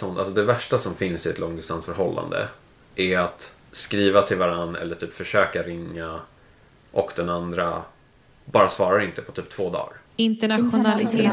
[0.00, 2.48] Sånt, alltså det värsta som finns i ett långdistansförhållande
[2.96, 6.20] är att skriva till varann eller typ försöka ringa
[6.92, 7.82] och den andra
[8.44, 9.92] bara svarar inte på typ två dagar.
[10.16, 11.28] Internationality.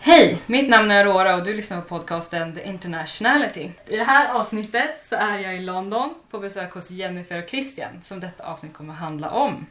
[0.00, 0.38] Hej!
[0.46, 3.70] Mitt namn är Aurora och du lyssnar på podcasten The Internationality.
[3.86, 8.02] I det här avsnittet så är jag i London på besök hos Jennifer och Christian
[8.04, 9.66] som detta avsnitt kommer att handla om.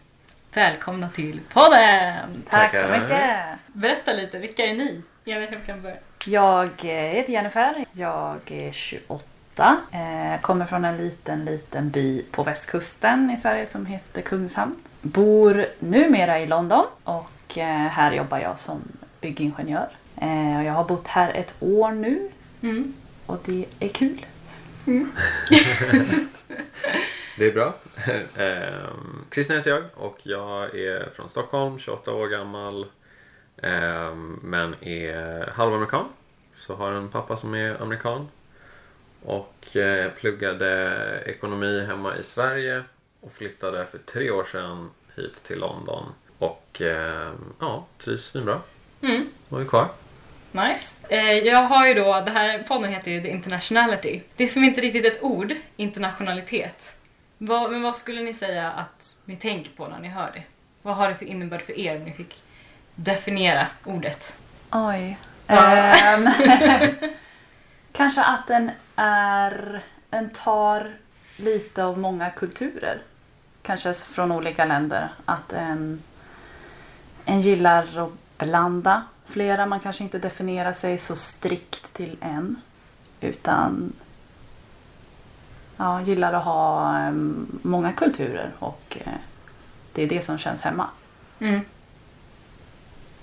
[0.54, 2.44] Välkomna till podden!
[2.50, 3.30] Tack så mycket.
[3.68, 5.02] Berätta lite, vilka är ni?
[5.26, 5.96] Jennifer kan börja.
[6.26, 7.86] Jag eh, heter Jennifer.
[7.92, 9.78] Jag är 28.
[9.92, 14.76] Eh, kommer från en liten, liten by på västkusten i Sverige som heter Kungshamn.
[15.02, 18.82] Bor numera i London och eh, här jobbar jag som
[19.22, 19.88] byggingenjör.
[20.66, 22.30] Jag har bott här ett år nu
[22.64, 22.94] Mm.
[23.26, 24.26] och det är kul.
[27.38, 27.74] Det är bra.
[28.38, 32.86] Ehm, Christian heter jag och jag är från Stockholm, 28 år gammal.
[33.62, 36.06] ehm, men är halvamerikan.
[36.58, 38.30] Så har en pappa som är amerikan.
[39.26, 42.84] Och eh, pluggade ekonomi hemma i Sverige
[43.22, 46.06] och flyttade för tre år sedan hit till London.
[46.38, 48.60] Och ehm, ja, trivs svinbra.
[49.02, 49.30] Mm.
[49.50, 49.88] Och är kvar.
[50.52, 50.96] Nice.
[51.10, 54.22] Eh, jag har ju då, det här podden heter ju The Internationality.
[54.36, 56.96] Det är som inte riktigt ett ord, internationalitet.
[57.44, 60.44] Vad, men vad skulle ni säga att ni tänker på när ni hör det?
[60.82, 62.44] Vad har det för innebörd för er om ni fick
[62.96, 64.34] definiera ordet?
[64.72, 65.18] Oj.
[65.48, 65.76] Ja.
[65.76, 66.30] Ehm,
[67.92, 69.84] kanske att den är...
[70.10, 70.94] Den tar
[71.38, 73.02] lite av många kulturer.
[73.62, 75.10] Kanske från olika länder.
[75.26, 76.02] Att en,
[77.26, 79.66] en gillar att blanda flera.
[79.66, 82.62] Man kanske inte definierar sig så strikt till en.
[83.22, 83.94] Utan
[85.82, 88.52] ja, gillar att ha em, många kulturer.
[88.60, 89.14] Och eh,
[89.94, 90.88] det är det som känns hemma.
[91.40, 91.62] Mm.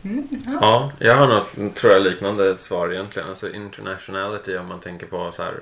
[0.03, 0.59] Mm, ja.
[0.61, 3.29] Ja, jag har något, tror jag, liknande svar egentligen.
[3.29, 5.55] Alltså internationality om man tänker på så här.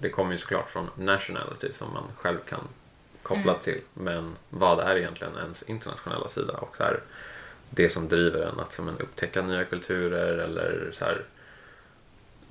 [0.00, 2.60] Det kommer ju såklart från nationality som man själv kan
[3.22, 3.62] koppla Mm.
[3.62, 3.80] till.
[3.94, 6.52] Men vad är egentligen ens internationella sida?
[6.52, 7.00] Och så här,
[7.70, 11.24] det som driver en att som en upptäcka nya kulturer eller så här.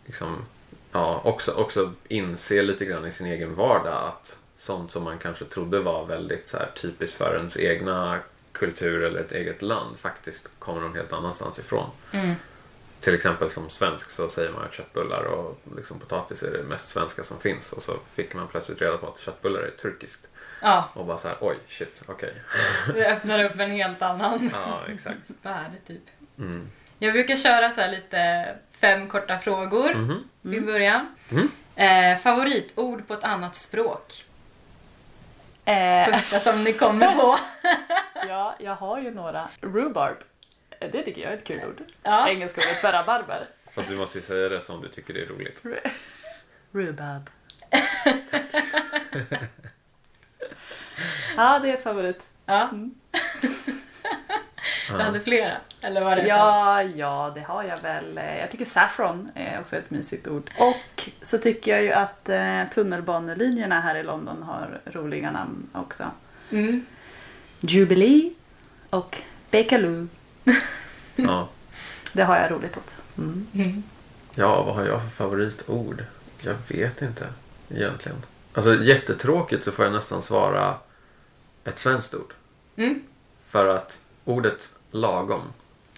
[0.05, 0.45] Liksom,
[0.91, 5.45] ja, också, också inse lite grann i sin egen vardag att sånt som man kanske
[5.45, 8.19] trodde var väldigt så här, typiskt för ens egna
[8.51, 11.89] kultur eller ett eget land faktiskt kommer någon helt annanstans ifrån.
[12.11, 12.35] Mm.
[12.99, 16.89] Till exempel som svensk så säger man att köttbullar och liksom potatis är det mest
[16.89, 20.27] svenska som finns och så fick man plötsligt reda på att köttbullar är turkiskt.
[20.61, 22.33] ja, Och bara så här, oj, shit, okej.
[22.93, 25.17] det öppnar upp en helt annan Ja, exakt.
[25.41, 26.03] värld typ.
[26.37, 26.69] Mm.
[26.99, 28.45] Jag brukar köra så lite
[28.81, 30.29] fem korta frågor Mhm.
[30.55, 31.15] i början.
[31.31, 31.51] Mm.
[31.75, 34.23] Eh, favoritord på ett annat språk?
[35.65, 37.37] Eh, Första som ni kommer på.
[38.27, 39.49] Ja, jag har ju några.
[39.61, 40.17] Rhubarb.
[40.79, 41.81] Det tycker jag är ett kul ord.
[42.03, 42.29] Ja.
[42.29, 43.47] Engelska ordet för rabarber.
[43.75, 45.63] Fast du måste ju säga det som du tycker det är roligt.
[46.71, 47.29] Rhubarb.
[51.37, 52.23] ja, det är ett favorit.
[52.45, 52.63] Ja.
[52.69, 52.95] Mm.
[54.91, 55.57] Du hade flera?
[55.81, 56.27] Eller var det så?
[56.27, 58.17] Ja, ja, det har jag väl.
[58.17, 60.51] Eh, Jag tycker saffron är också ett mysigt ord.
[60.57, 66.03] Och så tycker jag ju att eh, tunnelbanelinjerna här i London har roliga namn också.
[66.51, 66.85] Mm.
[67.59, 68.33] Jubilee
[68.89, 69.17] och
[69.51, 70.07] Bakerloo.
[71.15, 71.47] Ja.
[72.13, 72.95] Det har jag roligt åt.
[73.17, 73.47] Mm.
[73.55, 73.83] Mm.
[74.35, 76.03] ja, vad har jag för favoritord?
[76.41, 77.25] Jag vet inte
[77.69, 78.17] egentligen.
[78.53, 80.75] Alltså jättetråkigt så får jag nästan svara
[81.63, 82.33] ett svenskt ord.
[82.75, 83.01] Mm.
[83.47, 85.41] För att ordet lagom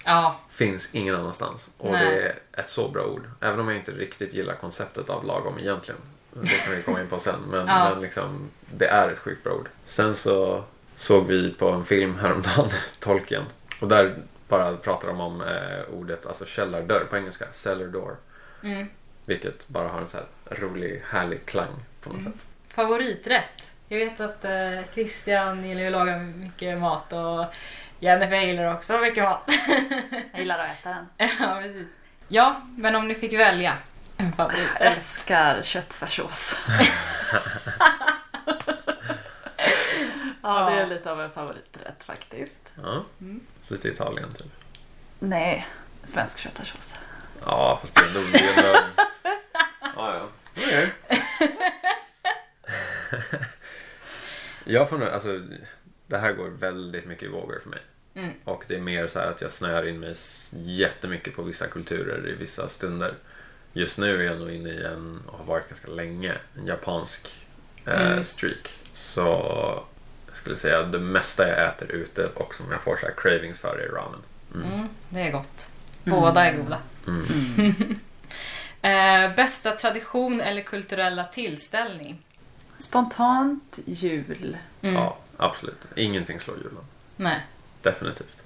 [0.06, 0.40] Ja.
[0.50, 1.70] finns ingen annanstans.
[1.78, 2.06] Och Nej.
[2.06, 3.24] det är ett så bra ord.
[3.42, 6.02] Även om jag inte riktigt gillar konceptet av lagom egentligen.
[6.34, 7.40] Det kan vi komma in på sen.
[7.50, 7.90] Men, Ja.
[7.90, 9.70] men liksom, det är ett sjukt bra ord.
[9.86, 10.64] Sen så
[10.96, 12.70] såg vi på en film häromdagen,
[13.00, 13.44] Tolkien.
[13.82, 14.16] Och där
[14.48, 18.16] bara pratar de om eh, ordet, alltså källardörr på engelska, cellar door.
[18.64, 18.88] Mm.
[19.26, 20.26] Vilket bara har en så här
[20.58, 22.32] rolig, härlig klang på något Mm.
[22.34, 22.42] sätt.
[22.68, 23.64] Favoriträtt?
[23.88, 27.46] Jag vet att eh, Christian gillar att laga mycket mat och
[28.00, 29.42] Jennifer gillar också mycket mat.
[30.32, 31.08] Jag gillar att äta den.
[31.40, 31.88] ja, precis.
[32.28, 33.78] Ja, men om ni fick välja
[34.18, 34.82] en Jag favoriträtt.
[34.98, 36.56] älskar köttfärssås.
[40.44, 42.72] ja, det är lite av en favoriträtt faktiskt.
[42.84, 43.06] Ja.
[43.22, 43.40] Mm.
[43.68, 44.48] Lite Italien typ.
[45.20, 45.68] Nej,
[46.08, 46.94] svensk köttfärssås.
[47.46, 48.30] Ja, fast det är nog
[49.96, 50.28] Ja, ja.
[50.58, 50.94] Okej.
[54.64, 55.42] Jag får nog, alltså
[56.10, 57.80] det här går väldigt mycket i vågor för mig.
[58.16, 58.32] Mm.
[58.44, 61.68] Och det är mer så här att jag snöar in mig s- jättemycket på vissa
[61.68, 63.14] kulturer i vissa stunder.
[63.74, 67.28] Just nu är jag nog inne i en, och har varit ganska länge, en japansk
[67.86, 68.24] eh, Mm.
[68.24, 68.70] streak.
[68.94, 69.20] Så
[70.28, 73.60] jag skulle säga det mesta jag äter ute och som jag får så här cravings
[73.60, 74.20] för är ramen.
[74.56, 75.70] Mm, det är gott.
[76.04, 76.80] Båda är goda.
[77.08, 77.26] Mm.
[78.82, 82.22] Eh, bästa tradition eller kulturella tillställning?
[82.78, 84.58] Spontant jul.
[84.82, 84.96] Mm.
[84.96, 85.78] Ja, absolut.
[85.96, 86.84] Ingenting slår julen.
[87.16, 87.40] Nej.
[87.82, 88.38] Definitivt.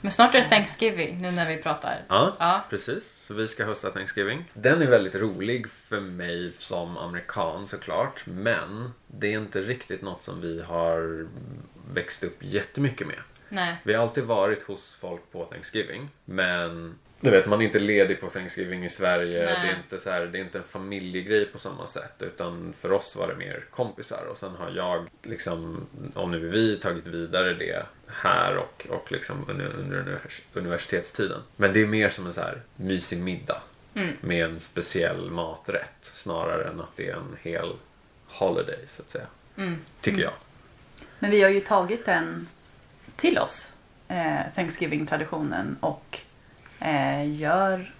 [0.00, 2.02] Men snart är det Thanksgiving nu när vi pratar.
[2.08, 2.64] Ja, Ja.
[2.70, 3.24] precis.
[3.26, 4.44] Så vi ska hosta Thanksgiving.
[4.54, 8.22] Den är väldigt rolig för mig som amerikan såklart.
[8.26, 11.26] Men det är inte riktigt något som vi har
[11.92, 13.18] växt upp jättemycket med.
[13.48, 13.76] Nej.
[13.82, 16.08] Vi har alltid varit hos folk på Thanksgiving.
[16.24, 19.44] Men du vet, man är inte ledig på Thanksgiving i Sverige.
[19.44, 19.58] Nej.
[19.62, 22.14] Det är, inte så här, det är inte en familjegrej på samma sätt.
[22.18, 24.24] Utan för oss var det mer kompisar.
[24.30, 29.44] Och sen har jag, liksom, om nu vi, tagit vidare det här och, och liksom
[29.48, 31.40] under, under univers- universitetstiden.
[31.56, 33.62] Men det är mer som en så här mysig middag.
[33.94, 34.16] Mm.
[34.20, 35.96] Med en speciell maträtt.
[36.00, 37.72] Snarare än att det är en hel
[38.26, 39.26] holiday så att säga.
[39.56, 39.78] Mm.
[40.00, 40.32] Tycker jag.
[41.18, 42.48] Men vi har ju tagit den
[43.16, 43.72] till oss.
[44.08, 46.20] Eh, Thanksgiving-traditionen och
[46.84, 47.92] eh, gör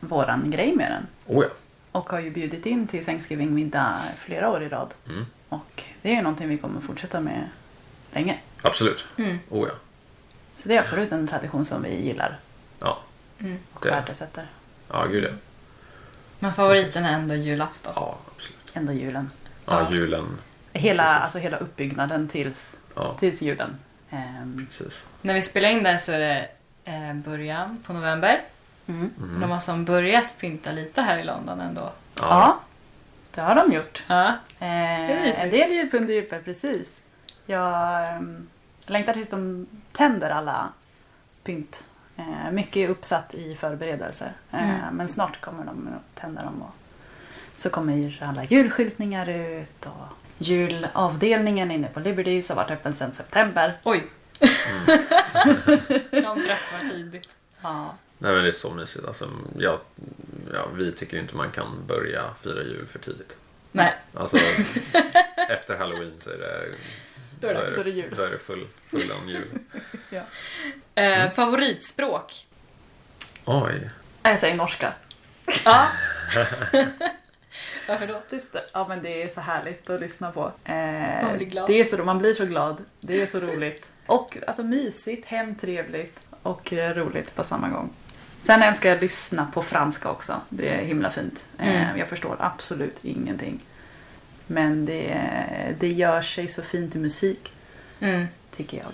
[0.00, 1.06] våran grej med den.
[1.36, 1.50] Oh ja.
[1.92, 4.94] Och har ju bjudit in till Thanksgiving-middag flera år i rad.
[5.08, 5.26] Mm.
[5.48, 7.48] Och det är ju någonting vi kommer fortsätta med
[8.12, 8.38] länge.
[8.62, 9.04] Absolut.
[9.16, 9.38] Mm.
[9.50, 9.74] Oh ja.
[10.56, 12.38] Så det är absolut en tradition som vi gillar
[12.80, 12.98] Ja.
[13.38, 13.58] Mm.
[13.72, 14.46] och Det- värdesätter.
[14.88, 15.28] Ja, gud ja.
[16.38, 17.92] Men favoriten är ändå julafton.
[17.96, 18.58] Ja, absolut.
[18.72, 19.30] Ändå julen.
[19.66, 19.96] Ja, Ja.
[19.96, 20.38] julen.
[20.72, 21.22] Hela, Precis.
[21.22, 23.76] alltså hela uppbyggnaden tills, Ja, tills julen.
[24.10, 25.02] Ehm, precis.
[25.22, 26.48] När vi spelar in där så är det
[26.84, 28.42] eh, början på november.
[28.86, 29.10] mm.
[29.40, 31.92] De har som börjat pynta lite här i London ändå.
[32.20, 32.60] Ja,
[33.34, 34.02] det har de gjort.
[34.06, 34.26] Ja.
[34.58, 36.88] Eh, en del djup under djupet, precis.
[37.46, 38.48] Jag um,
[38.86, 40.68] längtar tills de tänder alla
[41.44, 41.84] pynt.
[42.16, 44.32] Eh, mycket är uppsatt i förberedelser.
[44.52, 44.96] Eh, Mm.
[44.96, 46.62] Men snart kommer de att tända dem.
[46.62, 46.74] Och
[47.56, 49.86] så kommer alla julskyltningar ut.
[49.86, 50.06] Och
[50.38, 53.74] julavdelningen inne på Liberties har varit öppen sedan september.
[53.84, 54.04] Oj!
[56.10, 57.28] De träffar tidigt.
[57.62, 57.94] Ja.
[58.18, 59.04] Nej, men det är så mysigt.
[59.04, 59.80] Alltså, ja,
[60.52, 63.36] ja, vi tycker ju inte man kan börja fira jul för tidigt.
[63.72, 63.94] Nej.
[64.14, 64.36] Alltså,
[65.48, 66.66] efter halloween så är det...
[67.40, 68.14] Då är det- så är det jul.
[68.16, 69.48] Då är det full, full on jul.
[70.94, 72.46] Eh, favoritspråk?
[73.44, 73.90] Oj.
[74.22, 74.92] Jag säger norska.
[75.64, 75.86] Ja.
[77.88, 78.22] Varför då?
[78.72, 80.52] Ja men det är så härligt att lyssna på.
[80.64, 80.74] Eh,
[81.22, 81.66] Man blir glad.
[81.68, 82.84] Det är så, man blir så glad.
[83.00, 83.86] Det är så roligt.
[84.06, 87.90] Och alltså mysigt, hemtrevligt och eh, roligt på samma gång.
[88.42, 90.40] Sen älskar jag att lyssna på franska också.
[90.48, 91.44] Det är himla fint.
[91.58, 91.98] Eh, Mm.
[91.98, 93.60] jag förstår absolut ingenting.
[94.46, 95.20] Men det,
[95.80, 97.52] det gör sig så fint i musik,
[98.00, 98.26] Mm.
[98.56, 98.86] tycker jag.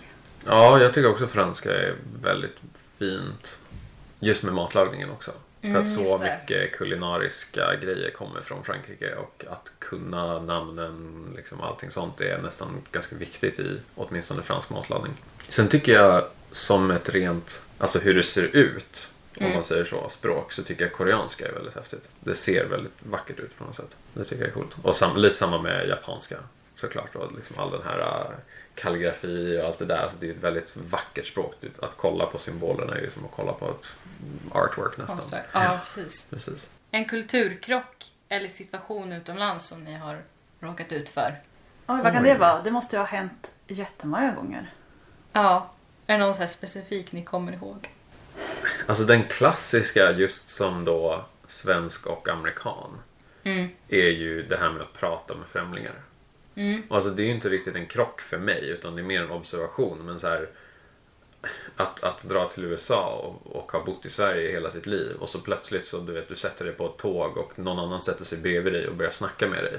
[0.46, 2.56] Ja, jag tycker också franska är väldigt
[2.98, 3.58] fint.
[4.20, 5.30] Just med matlagningen också.
[5.62, 6.38] Mm, för att så just det.
[6.40, 12.82] mycket kulinariska grejer kommer från Frankrike och att kunna namnen, liksom allting sånt är nästan
[12.92, 15.12] ganska viktigt i åtminstone fransk matlagning.
[15.48, 19.54] Sen tycker jag som ett rent, alltså hur det ser ut, om Mm.
[19.54, 22.04] man säger så, språk, så tycker jag koreanska är väldigt häftigt.
[22.20, 23.96] Det ser väldigt vackert ut på något sätt.
[24.14, 24.76] Det tycker jag är coolt.
[24.82, 26.36] Och sam, lite samma med japanska
[26.74, 27.16] såklart.
[27.16, 28.26] Och liksom all den här
[28.80, 29.98] kalligrafi och allt det där.
[29.98, 31.54] Alltså det är ett väldigt vackert språk.
[31.82, 33.96] Att kolla på symbolerna är ju som att kolla på ett
[34.52, 35.16] artwork nästan.
[35.16, 35.46] Konstverk.
[35.52, 36.26] Ja, precis.
[36.30, 36.68] Precis.
[36.90, 40.22] En kulturkrock eller situation utomlands som ni har
[40.60, 41.40] råkat ut för?
[41.86, 42.28] Oj, vad kan Oj.
[42.28, 42.62] det vara?
[42.62, 44.72] Det måste ju ha hänt jättemånga gånger.
[45.32, 45.70] Ja.
[46.06, 47.88] Är det någon så här specifik ni kommer ihåg?
[48.86, 52.98] Alltså den klassiska just som då svensk och amerikan
[53.44, 53.68] Mm.
[53.88, 55.94] är ju det här med att prata med främlingar.
[56.54, 56.82] Mm.
[56.88, 59.30] Alltså det är ju inte riktigt en krock för mig utan det är mer en
[59.30, 59.98] observation.
[60.04, 60.48] Men så här,
[61.76, 65.28] att, att dra till USA och, och ha bott i Sverige hela sitt liv och
[65.28, 68.24] så plötsligt så du vet du sätter dig på ett tåg och någon annan sätter
[68.24, 69.78] sig bredvid dig och börjar snacka med dig.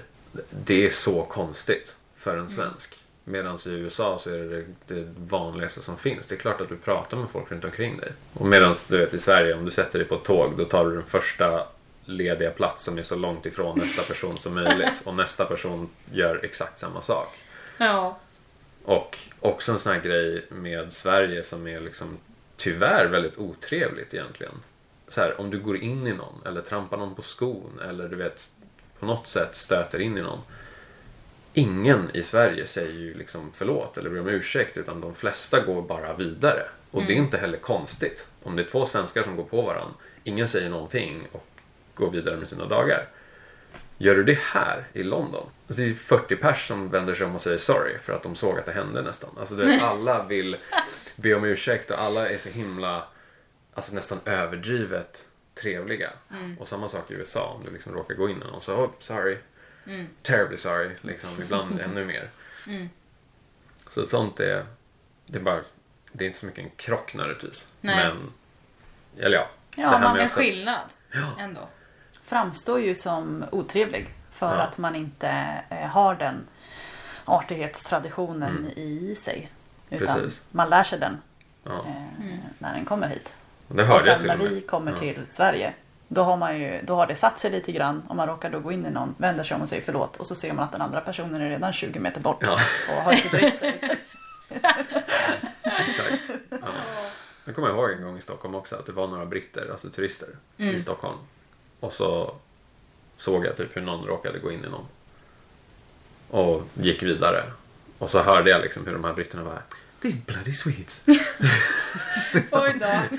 [0.49, 2.97] Det är så konstigt för en svensk.
[3.23, 6.25] Medan i USA så är det det vanligaste som finns.
[6.25, 8.11] Det är klart att du pratar med folk runt omkring dig.
[8.33, 10.85] Och medan du vet i Sverige om du sätter dig på ett tåg då tar
[10.85, 11.67] du den första
[12.11, 15.01] lediga plats som är så långt ifrån nästa person som möjligt.
[15.03, 17.37] Och nästa person gör exakt samma sak.
[17.77, 18.19] Ja.
[18.83, 22.17] Och också en sån här grej med Sverige som är liksom
[22.57, 24.53] tyvärr väldigt otrevligt egentligen.
[25.07, 28.15] Så här, om du går in i någon eller trampar någon på skon eller du
[28.15, 28.49] vet
[28.99, 30.39] på något sätt stöter in i någon.
[31.53, 35.81] Ingen i Sverige säger ju liksom förlåt eller ber om ursäkt utan de flesta går
[35.81, 36.63] bara vidare.
[36.91, 38.27] Och det är inte heller konstigt.
[38.43, 41.47] Om det är två svenskar som går på varandra, ingen säger någonting och
[41.95, 43.07] går vidare med sina dagar.
[43.97, 45.49] Gör du det här i London?
[45.67, 48.23] Alltså det är ju 40 pers som vänder sig om och säger sorry för att
[48.23, 49.29] de såg att det hände nästan.
[49.39, 50.57] Alltså du vet, alla vill
[51.15, 53.07] be om ursäkt och alla är så himla,
[53.73, 56.09] alltså nästan överdrivet trevliga.
[56.59, 59.37] Och samma sak i USA om du liksom råkar gå in någon så oh, sorry.
[60.23, 62.29] Terribly sorry, liksom ibland ännu mer.
[63.89, 64.65] Så sånt är,
[65.25, 65.61] det är bara,
[66.11, 67.67] det är inte så mycket en krock nödvändigtvis.
[67.81, 68.33] Men,
[69.19, 69.49] eller ja.
[69.75, 70.89] Ja, det man att sätta- skillnad
[71.39, 71.69] ändå.
[72.35, 74.61] Framstår ju som otrevlig för Ja.
[74.61, 75.29] att man inte
[75.69, 76.47] eh, har den
[77.25, 78.71] artighetstraditionen Mm.
[78.75, 79.49] i sig.
[79.89, 80.41] Utan Precis.
[80.51, 81.17] man lär sig den
[81.63, 81.71] Ja.
[81.87, 82.37] eh, Mm.
[82.57, 83.33] när den kommer hit.
[83.67, 84.97] Det Och hörde jag sen till när och vi kommer Ja.
[84.97, 85.73] till Sverige
[86.07, 88.59] då har, man ju, då har det satt sig lite grann om man råkar då
[88.59, 90.71] gå in i någon, vänder sig om och säger förlåt och så ser man att
[90.71, 92.57] den andra personen är redan 20 meter bort Ja.
[92.97, 93.79] och har inte brytt sig.
[95.63, 96.23] Exakt.
[96.49, 96.57] Ja.
[97.45, 100.29] Jag kommer ihåg en gång i Stockholm också att det var några britter, alltså turister,
[100.57, 100.75] Mm.
[100.75, 101.17] i Stockholm.
[101.81, 102.35] Och så
[103.17, 104.85] såg jag typ hur någon råkade gå in i någon.
[106.29, 107.43] Och gick vidare.
[107.97, 109.61] Och så hörde jag liksom hur de här britterna var
[110.01, 111.03] These bloody Swedes.
[112.51, 113.17] Oj då.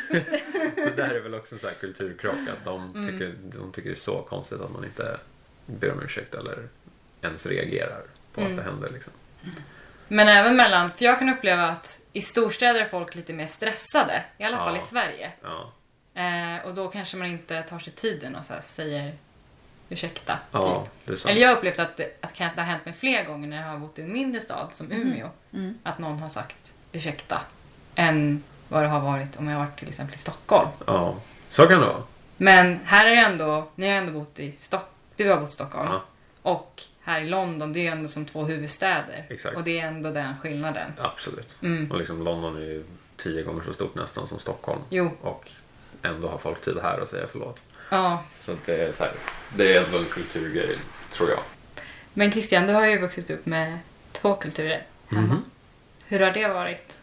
[0.82, 3.06] Så där är väl också en sån här kulturkrock att de Mm.
[3.12, 5.18] tycker, de tycker det är så konstigt att man inte
[5.66, 6.68] ber om ursäkt eller
[7.22, 8.02] ens reagerar
[8.34, 8.52] på Mm.
[8.52, 9.12] att det händer liksom.
[10.08, 14.24] Men även mellan, för jag kan uppleva att i storstäder är folk lite mer stressade.
[14.38, 14.82] I alla fall Ja.
[14.82, 15.32] i Sverige.
[15.42, 15.72] Ja,
[16.14, 19.12] Eh, och då kanske man inte tar sig tiden och så här säger
[19.88, 20.38] ursäkta.
[20.52, 20.92] ja Typ.
[21.04, 21.30] det är sant.
[21.30, 23.68] Eller jag har upplevt att, det- att det har hänt mig flera gånger när jag
[23.68, 25.28] har bott i en mindre stad som Umeå.
[25.52, 25.78] Mm.
[25.82, 27.40] Att någon har sagt ursäkta.
[27.94, 30.68] Än vad det har varit om jag har varit till exempel i Stockholm.
[30.86, 31.14] Ja,
[31.48, 32.02] så kan det vara.
[32.36, 34.92] Men här är det ändå, ni har ändå bott i Stockholm.
[35.16, 35.88] Du har bott i Stockholm.
[35.92, 36.02] Ja,
[36.42, 39.24] Och här i London, det är ju ändå som två huvudstäder.
[39.28, 39.56] Exakt.
[39.56, 40.92] Och det är ändå den skillnaden.
[40.98, 41.48] absolut.
[41.62, 41.90] Mm.
[41.90, 42.84] Och liksom London är ju
[43.16, 44.80] tio gånger så stort nästan som Stockholm.
[44.90, 45.50] Jo, Och
[46.02, 47.60] ändå har folk tid här att säga förlåt.
[47.90, 48.24] ja.
[48.40, 49.12] Så det är så här,
[49.56, 50.78] det är ändå en kulturgrej,
[51.12, 51.38] tror jag.
[52.14, 53.78] Men Christian, du har ju vuxit upp med
[54.12, 55.22] två kulturer hemma.
[55.26, 55.44] Mhm.
[56.06, 56.98] Hur har det varit?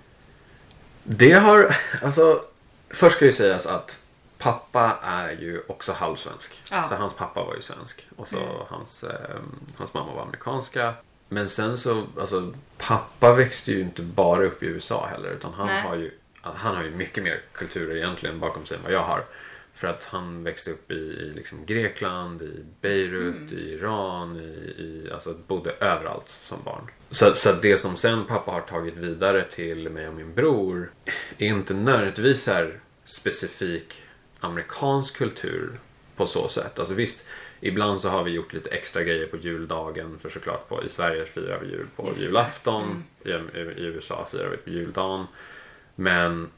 [1.03, 2.44] Det har, alltså,
[2.89, 4.00] först ska ju sägas att
[4.38, 6.62] pappa är ju också halvsvensk.
[6.72, 6.89] Ja.
[6.89, 8.50] Så hans pappa var ju svensk och så Mm.
[8.70, 9.38] hans, eh,
[9.77, 10.94] hans mamma var amerikanska.
[11.27, 15.68] Men sen så, alltså pappa växte ju inte bara upp i USA heller utan han
[15.68, 15.82] Nej.
[15.82, 19.24] har ju han har ju mycket mer kulturer egentligen bakom sig än vad jag har.
[19.75, 23.58] För att han växte upp i, i liksom Grekland, i Beirut, Mm.
[23.58, 24.43] i Iran, i,
[24.81, 26.88] i, alltså bodde överallt som barn.
[27.12, 30.91] Så, så det som sen pappa har tagit vidare till mig och min bror
[31.38, 34.03] är inte nödvändigtvis här specifik
[34.39, 35.79] amerikansk kultur
[36.15, 36.79] på så sätt.
[36.79, 37.25] Alltså visst,
[37.62, 41.25] ibland så har vi gjort lite extra grejer på juldagen för såklart på, i Sverige
[41.25, 43.03] firar vi jul på Just julafton.
[43.25, 45.25] I, I USA firar vi på juldagen.
[46.00, 46.50] Men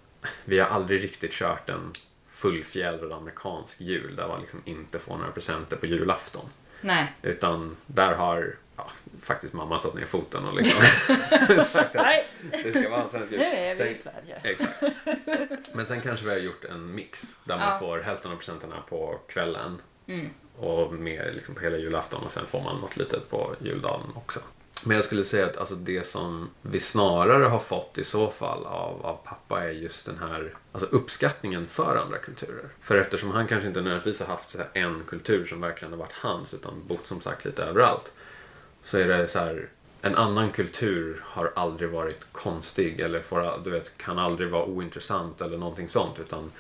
[0.46, 1.92] vi har aldrig riktigt kört en
[2.30, 6.46] fullfjädrad amerikansk jul där man liksom inte får några presenter på julafton.
[6.82, 7.14] Nej.
[7.22, 8.90] Utan där har ja,
[9.22, 10.82] faktiskt mamma satt ner foten och liksom
[11.66, 12.26] sagt att Nej.
[12.64, 13.40] det ska vara en svensk jul.
[13.40, 14.40] Nu är vi Sen- i Sverige.
[14.44, 15.74] Exakt.
[15.74, 17.80] Men sen kanske vi har gjort en mix där man Ja.
[17.80, 20.30] får hälften av presenterna på kvällen Mm.
[20.58, 24.40] och med liksom på hela julafton och sen får man något litet på juldagen också.
[24.84, 28.66] Men jag skulle säga att alltså det som vi snarare har fått i så fall
[28.66, 32.70] av, av pappa är just den här alltså uppskattningen för andra kulturer.
[32.82, 36.00] För eftersom han kanske inte nödvändigtvis har haft så här en kultur som verkligen har
[36.00, 38.12] varit hans utan bott som sagt lite överallt.
[38.84, 39.70] Så är det så här
[40.02, 45.42] en annan kultur har aldrig varit konstig eller får, du vet, kan aldrig vara ointressant
[45.42, 46.52] eller någonting sånt utan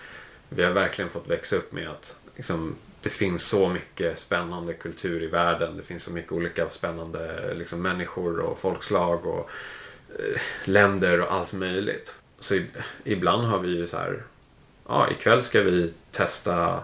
[0.49, 5.23] vi har verkligen fått växa upp med att liksom, det finns så mycket spännande kultur
[5.23, 5.77] i världen.
[5.77, 9.49] Det finns så mycket olika spännande liksom, människor och folkslag och
[10.19, 12.15] eh, länder och allt möjligt.
[12.39, 12.65] Så i,
[13.03, 14.23] ibland har vi ju så här,
[14.87, 16.83] ja ikväll ska vi testa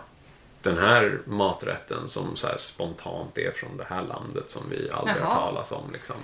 [0.61, 5.31] den här maträtten som så spontant är från det här landet som vi aldrig har
[5.31, 5.35] Jaha.
[5.35, 5.91] talas om.
[5.93, 6.15] Liksom.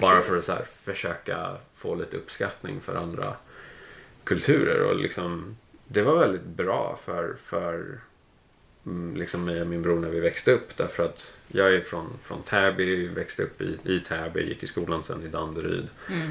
[0.00, 3.34] Bara för att så försöka få lite uppskattning för andra
[4.24, 4.82] kulturer.
[4.82, 8.00] Och liksom, det var väldigt bra för, för
[9.14, 10.76] liksom mig och min bror när vi växte upp.
[10.76, 15.04] Därför att jag är från, från Täby, växte upp i, i Täby, gick i skolan
[15.04, 15.88] sen i Danderyd.
[16.10, 16.30] Mm.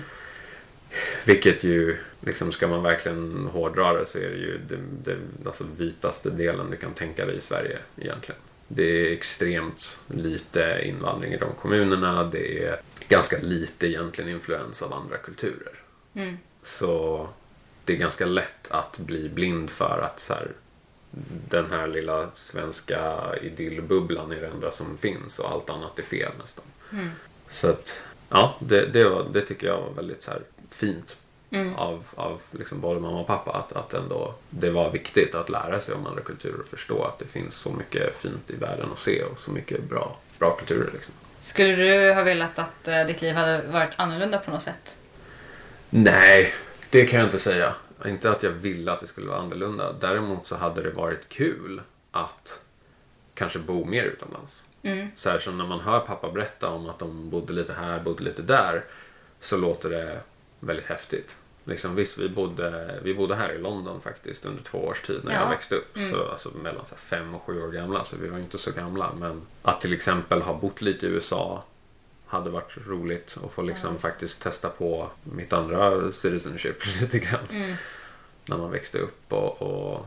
[1.26, 5.64] Vilket ju, liksom, ska man verkligen hårdra det så är det ju den, den alltså,
[5.78, 8.42] vitaste delen du kan tänka dig i Sverige egentligen.
[8.68, 12.24] Det är extremt lite invandring i de kommunerna.
[12.24, 15.74] Det är ganska lite egentligen influens av andra kulturer.
[16.14, 16.38] Mm.
[16.64, 17.28] Så
[17.86, 20.52] det är ganska lätt att bli blind för att så här,
[21.50, 26.32] den här lilla svenska idyllbubblan är det enda som finns och allt annat är fel
[26.42, 26.66] nästan.
[26.92, 27.12] Mm.
[27.50, 31.16] Så att, ja, det, det, var, det tycker jag var väldigt så här, fint
[31.50, 31.76] Mm.
[31.76, 35.80] av, av liksom både mamma och pappa att, att ändå det var viktigt att lära
[35.80, 39.00] sig om andra kulturer och förstå att det finns så mycket fint i världen att
[39.00, 40.90] se och så mycket bra, bra kulturer.
[40.94, 41.14] Liksom.
[41.42, 44.98] Skulle du ha velat att eh, ditt liv hade varit annorlunda på något sätt?
[45.90, 46.54] Nej,
[46.90, 47.74] det kan jag inte säga.
[48.06, 49.94] Inte att jag ville att det skulle vara annorlunda.
[49.94, 52.60] Däremot så hade det varit kul att
[53.34, 54.64] kanske bo mer utomlands.
[54.82, 55.08] Mm.
[55.18, 58.24] Så här som när man hör pappa berätta om att de bodde lite här, bodde
[58.24, 58.84] lite där.
[59.42, 60.20] Så låter det
[60.60, 61.36] väldigt häftigt.
[61.64, 65.34] Liksom, visst, vi bodde, vi bodde här i London faktiskt under två års tid när
[65.34, 65.42] Ja.
[65.42, 65.98] jag växte upp.
[65.98, 66.12] Mm.
[66.12, 68.72] Så, alltså, mellan så här, fem och sju år gamla, så vi var inte så
[68.72, 69.14] gamla.
[69.20, 71.64] Men att till exempel ha bott lite i USA
[72.28, 77.46] hade varit roligt att få liksom Ja, faktiskt testa på mitt andra citizenship lite grann.
[77.52, 77.76] Mm.
[78.46, 80.06] När man växte upp och, och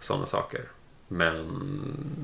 [0.00, 0.64] sådana saker.
[1.08, 1.46] Men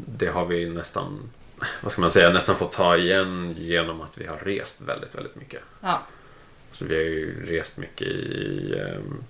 [0.08, 1.30] det har vi nästan,
[1.82, 5.36] vad ska man säga, nästan fått ta igen genom att vi har rest väldigt, väldigt
[5.36, 5.62] mycket.
[5.80, 6.02] Ja.
[6.72, 9.24] Så vi har ju rest mycket i, ehm,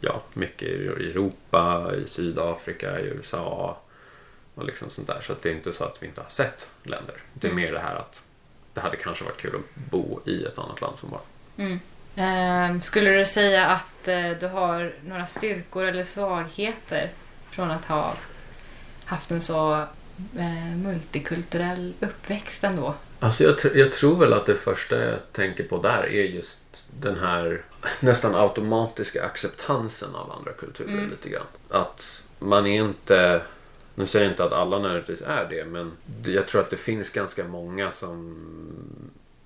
[0.00, 0.74] ja, mycket i
[1.10, 3.78] Europa, i Sydafrika, i USA
[4.54, 5.20] och liksom sånt där.
[5.20, 7.16] Så det är inte så att vi inte har sett länder.
[7.34, 7.62] Det är Mm.
[7.64, 8.22] mer det här att
[8.74, 11.20] det hade kanske varit kul att bo i ett annat land som var.
[11.56, 11.78] Mm.
[12.16, 17.10] Ehm, skulle du säga att eh, du har några styrkor eller svagheter
[17.50, 18.14] från att ha
[19.04, 19.72] haft en så
[20.38, 22.94] eh, multikulturell uppväxt ändå?
[23.20, 26.58] Alltså jag, tr- jag tror väl att det första jag tänker på där är just
[27.00, 27.62] den här
[28.00, 31.10] nästan automatiska acceptansen av andra kulturer Mm.
[31.10, 31.46] lite grann.
[31.70, 33.42] Att man är inte,
[33.94, 35.92] nu säger jag inte att alla nödvändigtvis är det, men
[36.24, 38.36] jag tror att det finns ganska många som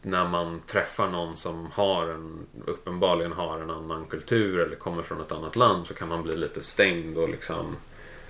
[0.03, 5.21] när man träffar någon som har en, uppenbarligen har en annan kultur eller kommer från
[5.21, 7.77] ett annat land så kan man bli lite stängd och liksom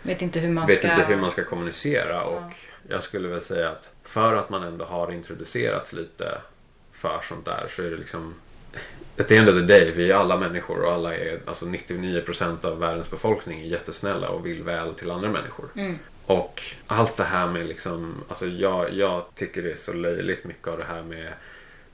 [0.02, 0.90] Vet inte hur man ska...
[0.90, 2.24] inte hur man ska kommunicera.
[2.24, 2.52] Och
[2.88, 6.38] jag skulle väl säga att för att man ändå har introducerats lite
[6.92, 8.34] för sånt där så är det liksom
[9.18, 12.64] At the end of the day, vi är alla människor och alla är, alltså 99%
[12.64, 15.68] av världens befolkning är jättesnälla och vill väl till andra människor.
[15.74, 15.98] Mm.
[16.26, 20.68] Och allt det här med liksom, alltså jag, jag tycker det är så löjligt mycket
[20.68, 21.32] av det här med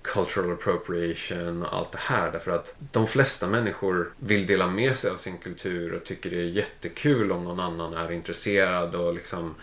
[0.03, 2.33] cultural appropriation och allt det här.
[2.33, 6.37] Därför att de flesta människor vill dela med sig av sin kultur och tycker det
[6.37, 9.55] är jättekul om någon annan är intresserad och liksom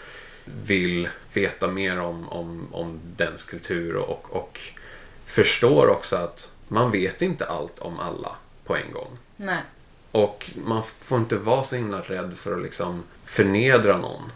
[0.66, 4.60] vill veta mer om, om, om dens kultur och, och
[5.26, 8.36] förstår också att man vet inte allt om alla
[8.66, 9.18] på en gång.
[9.38, 9.62] Nej.
[10.12, 14.32] Och man får inte vara så himla rädd för att liksom förnedra någon.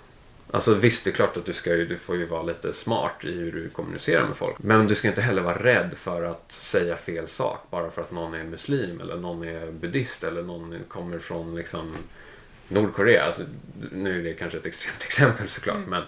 [0.51, 3.23] Alltså visst, det är klart att du, ska ju, du får ju vara lite smart
[3.23, 4.55] i hur du kommunicerar med folk.
[4.60, 8.12] Men du ska inte heller vara rädd för att säga fel sak bara för att
[8.12, 11.95] någon är muslim eller någon är buddhist eller någon kommer från liksom
[12.67, 13.25] Nordkorea.
[13.25, 13.43] Alltså,
[13.91, 15.75] nu är det kanske ett extremt exempel såklart.
[15.75, 15.89] Mm.
[15.89, 16.03] Men,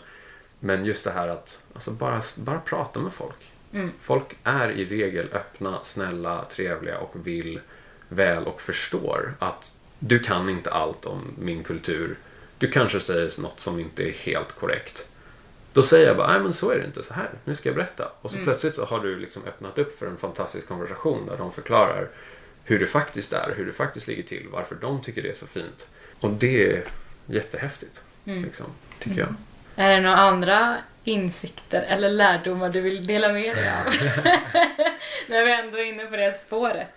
[0.60, 3.52] men just det här att alltså bara, bara prata med folk.
[3.76, 3.92] Mm.
[4.02, 7.60] Folk är i regel öppna, snälla, trevliga och vill
[8.10, 12.16] väl och förstår att du kan inte allt om min kultur.
[12.58, 15.06] Du kanske säger något som inte är helt korrekt.
[15.74, 17.76] Då säger jag bara, nej men så är det inte, så här, nu ska jag
[17.76, 18.12] berätta.
[18.22, 18.46] Och så Mm.
[18.46, 22.08] plötsligt så har du liksom öppnat upp för en fantastisk konversation där de förklarar
[22.64, 25.48] hur det faktiskt är, hur det faktiskt ligger till, varför de tycker det är så
[25.48, 25.86] fint.
[26.20, 26.84] Och det är
[27.26, 28.44] jättehäftigt, Mm.
[28.44, 28.66] liksom,
[29.00, 29.36] tycker jag.
[29.76, 33.94] Är det några andra insikter eller lärdomar du vill dela med dig av?
[35.28, 36.94] När vi ändå är inne på det spåret.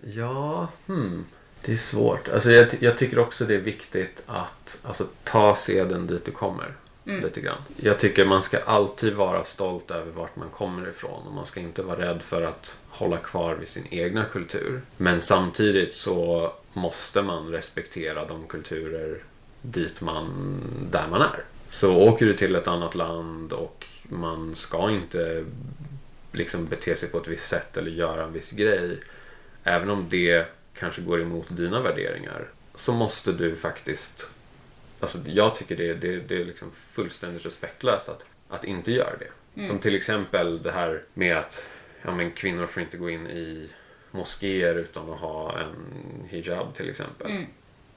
[0.00, 1.26] Ja, hmm.
[1.64, 2.28] Det är svårt.
[2.28, 6.74] Alltså jag, jag tycker också det är viktigt att alltså, ta seden dit du kommer.
[7.06, 7.24] Mm.
[7.24, 7.58] Lite grann.
[7.76, 11.26] Jag tycker man ska alltid vara stolt över vart man kommer ifrån.
[11.26, 14.80] Och man ska inte vara rädd för att hålla kvar vid sin egna kultur.
[14.96, 19.18] Men samtidigt så måste man respektera de kulturer
[19.62, 20.60] dit man,
[20.90, 21.44] där man är.
[21.74, 25.44] Så åker du till ett annat land och man ska inte
[26.32, 28.98] liksom bete sig på ett visst sätt eller göra en viss grej.
[29.64, 30.46] Även om det
[30.78, 34.30] kanske går emot dina värderingar så måste du faktiskt
[35.00, 39.60] Alltså jag tycker det, det, det är liksom fullständigt respektlöst att, att inte göra det.
[39.60, 39.68] Mm.
[39.68, 41.66] Som till exempel det här med att
[42.02, 43.68] ja, men kvinnor får inte gå in i
[44.10, 45.74] moskéer utan att ha en
[46.28, 47.30] hijab till exempel.
[47.30, 47.46] Mm.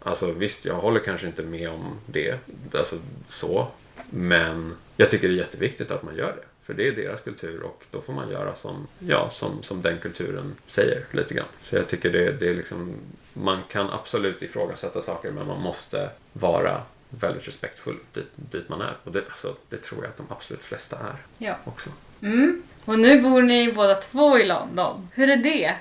[0.07, 2.39] Alltså visst, jag håller kanske inte med om det.
[2.73, 2.95] Alltså
[3.29, 3.67] så.
[4.09, 6.43] Men jag tycker det är jätteviktigt att man gör det.
[6.65, 9.97] För det är deras kultur och då får man göra som, ja, som, som den
[9.97, 11.45] kulturen säger lite grann.
[11.63, 12.93] Så jag tycker det, det är liksom,
[13.33, 18.97] man kan absolut ifrågasätta saker men man måste vara väldigt respektfull dit, dit man är.
[19.03, 21.55] Och det, alltså, det tror jag att de absolut flesta är Ja.
[21.63, 21.89] också.
[22.21, 22.63] Mm.
[22.85, 25.07] Och nu bor ni båda två i London.
[25.13, 25.75] Hur är det?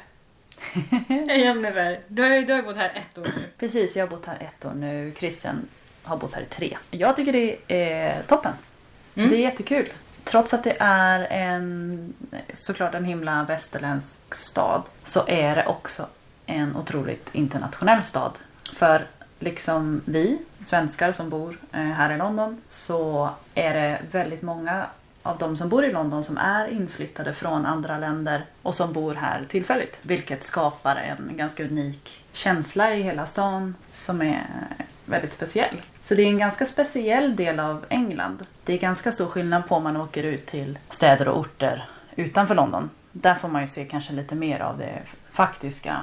[1.08, 3.44] Jennifer, du har ju du har bott här ett år nu.
[3.58, 5.12] Precis, jag har bott här ett år nu.
[5.18, 5.68] Christian
[6.02, 6.76] har bott här i tre.
[6.90, 8.52] Jag tycker det är toppen.
[9.14, 9.30] Mm.
[9.30, 9.88] Det är jättekul.
[10.24, 12.14] Trots att det är en
[12.52, 16.06] såklart en himla västerländsk stad så är det också
[16.46, 18.38] en otroligt internationell stad.
[18.76, 19.06] För
[19.38, 24.86] liksom vi svenskar som bor eh, här i London så är det väldigt många
[25.26, 29.14] av de som bor i London som är inflyttade från andra länder och som bor
[29.14, 29.98] här tillfälligt.
[30.02, 34.46] Vilket skapar en ganska unik känsla i hela stan som är
[35.04, 35.82] väldigt speciell.
[36.02, 38.46] Så det är en ganska speciell del av England.
[38.64, 42.54] Det är ganska stor skillnad på om man åker ut till städer och orter utanför
[42.54, 42.90] London.
[43.12, 45.96] Där får man ju se kanske lite mer av det faktiska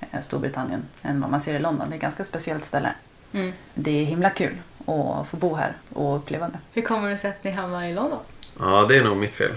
[0.00, 1.88] eh, Storbritannien än vad man ser i London.
[1.88, 2.92] Det är ett ganska speciellt ställe.
[3.32, 3.52] Mm.
[3.74, 6.58] Det är himla kul att få bo här och uppleva det.
[6.72, 8.18] Hur kommer det sig att ni hamnar i London?
[8.58, 9.52] Ja, det är nog mitt fel.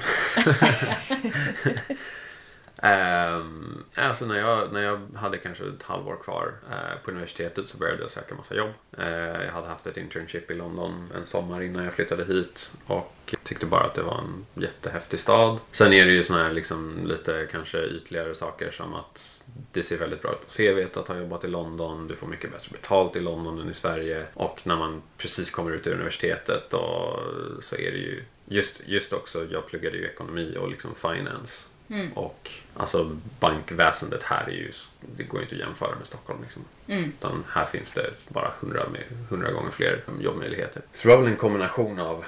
[2.84, 7.77] Um, alltså när jag, när jag hade kanske ett halvår kvar uh, på universitetet så
[7.77, 8.71] började jag söka massa jobb.
[8.99, 13.36] Uh, jag hade haft ett internship i London en sommar innan jag flyttade hit och
[13.43, 15.60] tyckte bara att det var en jättehäftig stad.
[15.71, 19.97] Sen är det ju såna här liksom lite kanske ytligare saker som att det ser
[19.97, 22.08] väldigt bra ut på CVt att ha jobbat i London.
[22.08, 24.25] Du får mycket bättre betalt i London än i Sverige.
[24.34, 27.19] Och när man precis kommer ut ur universitetet då,
[27.62, 31.67] så är det ju just, just också, jag pluggade ju ekonomi och liksom finance.
[31.89, 32.13] Mm.
[32.13, 34.71] Och alltså bankväsendet här är ju,
[35.15, 36.62] det går ju inte att jämföra med Stockholm liksom.
[36.88, 37.03] Mm.
[37.03, 38.86] Utan här finns det bara hundra,
[39.29, 40.82] hundra gånger fler jobbmöjligheter.
[40.93, 42.25] Så det var väl en kombination av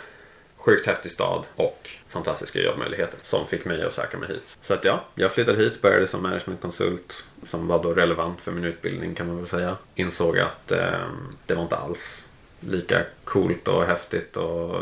[0.65, 4.57] sjukt häftig stad och fantastiska jobbmöjligheter som fick mig att söka mig hit.
[4.61, 8.63] Så att ja, jag flyttade hit, började som managementkonsult som var då relevant för min
[8.63, 9.77] utbildning kan man väl säga.
[9.95, 11.09] Insåg att eh,
[11.45, 12.24] det var inte alls
[12.65, 14.79] lika coolt och häftigt och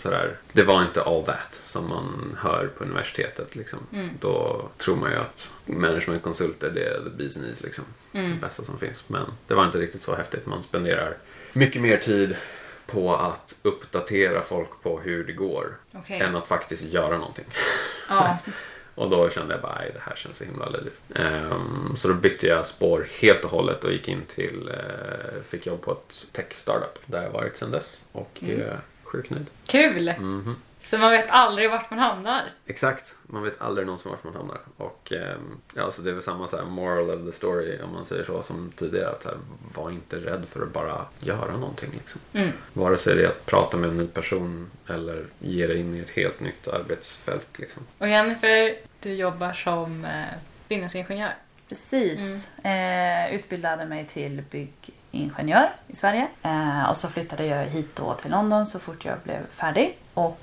[0.00, 0.36] sådär.
[0.52, 3.56] Det var inte all that som man hör på universitetet.
[3.56, 3.78] Liksom.
[3.92, 4.10] Mm.
[4.20, 7.84] Då tror man ju att managementkonsulter det är the business liksom.
[8.12, 8.30] Mm.
[8.30, 9.08] Det bästa som finns.
[9.08, 10.46] Men det var inte riktigt så häftigt.
[10.46, 11.16] Man spenderar
[11.52, 12.36] mycket mer tid
[12.86, 16.20] på att uppdatera folk på hur det går Okej.
[16.20, 17.44] än att faktiskt göra någonting.
[18.08, 18.38] Ja.
[18.94, 21.00] Och då kände jag bara, nej det här känns så himla löjligt.
[21.14, 25.66] Ehm, så då bytte jag spår helt och hållet och gick in till, uh, fick
[25.66, 28.00] jobb på ett tech-startup där jag varit sedan dess.
[28.12, 28.60] Och Mm.
[28.60, 29.46] är sjukt nöjd.
[29.66, 30.14] Kul!
[30.18, 30.56] Mhm.
[30.82, 32.42] Så man vet aldrig vart man hamnar.
[32.66, 34.60] Exakt, man vet aldrig någonsin vart man hamnar.
[34.76, 37.92] Och ehm, ja, så det är väl samma så här moral of the story om
[37.92, 39.10] man säger så som tidigare.
[39.10, 39.38] Att så här,
[39.74, 41.90] var inte rädd för att bara göra någonting.
[41.92, 42.20] Liksom.
[42.32, 42.50] Mm.
[42.72, 45.98] Vare sig det är att prata med en ny person eller ge dig in i
[45.98, 47.58] ett helt nytt arbetsfält.
[47.58, 47.82] Liksom.
[47.98, 50.24] Och Jennifer, du jobbar som eh,
[50.68, 51.34] byggnadsingenjör.
[51.68, 52.48] Precis.
[52.64, 56.28] Eh, utbildade mig till byggingenjör i Sverige.
[56.42, 59.98] Eh, och så flyttade jag hit då till London så fort jag blev färdig.
[60.14, 60.40] Och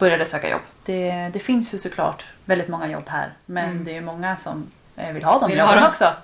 [0.00, 0.60] började söka jobb.
[0.84, 3.32] Det, det finns ju såklart väldigt många jobb här.
[3.46, 3.84] Men Mm.
[3.84, 5.90] det är många som eh, vill ha de Vill ha jobben dem.
[5.92, 6.14] också.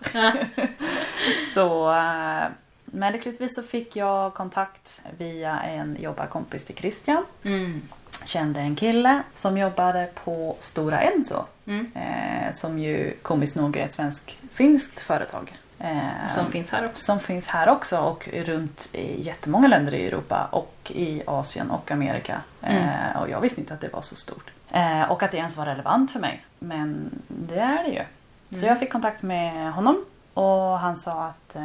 [1.54, 2.44] så eh,
[2.84, 7.24] men lyckligtvis så fick jag kontakt via en jobbarkompis till Christian.
[7.42, 7.82] Mm.
[8.24, 11.44] Kände en kille som jobbade på Stora Enso.
[11.66, 11.90] Mm.
[11.94, 15.56] Eh, som ju komiskt nog är ett svensk-finskt företag.
[15.80, 17.04] Eh, Som finns här också.
[17.04, 21.90] som finns här också och runt i jättemånga länder i Europa och i Asien och
[21.90, 22.40] Amerika.
[22.62, 24.50] Eh, och jag visste inte att det var så stort.
[24.72, 26.44] Eh, och att det ens var relevant för mig.
[26.58, 28.02] Men det är det ju.
[28.50, 28.68] Så Mm.
[28.68, 31.56] jag fick kontakt med honom och han sa att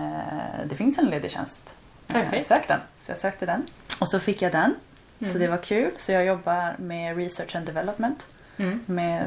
[0.66, 1.70] det finns en ledig tjänst.
[2.08, 2.46] Perfekt.
[2.48, 2.80] sök den.
[3.02, 3.66] Så jag sökte den.
[4.02, 4.76] Och så fick jag den.
[5.20, 5.34] Mm.
[5.34, 5.92] Så det var kul.
[5.98, 8.84] Så jag jobbar med research and development Mm.
[8.86, 9.26] med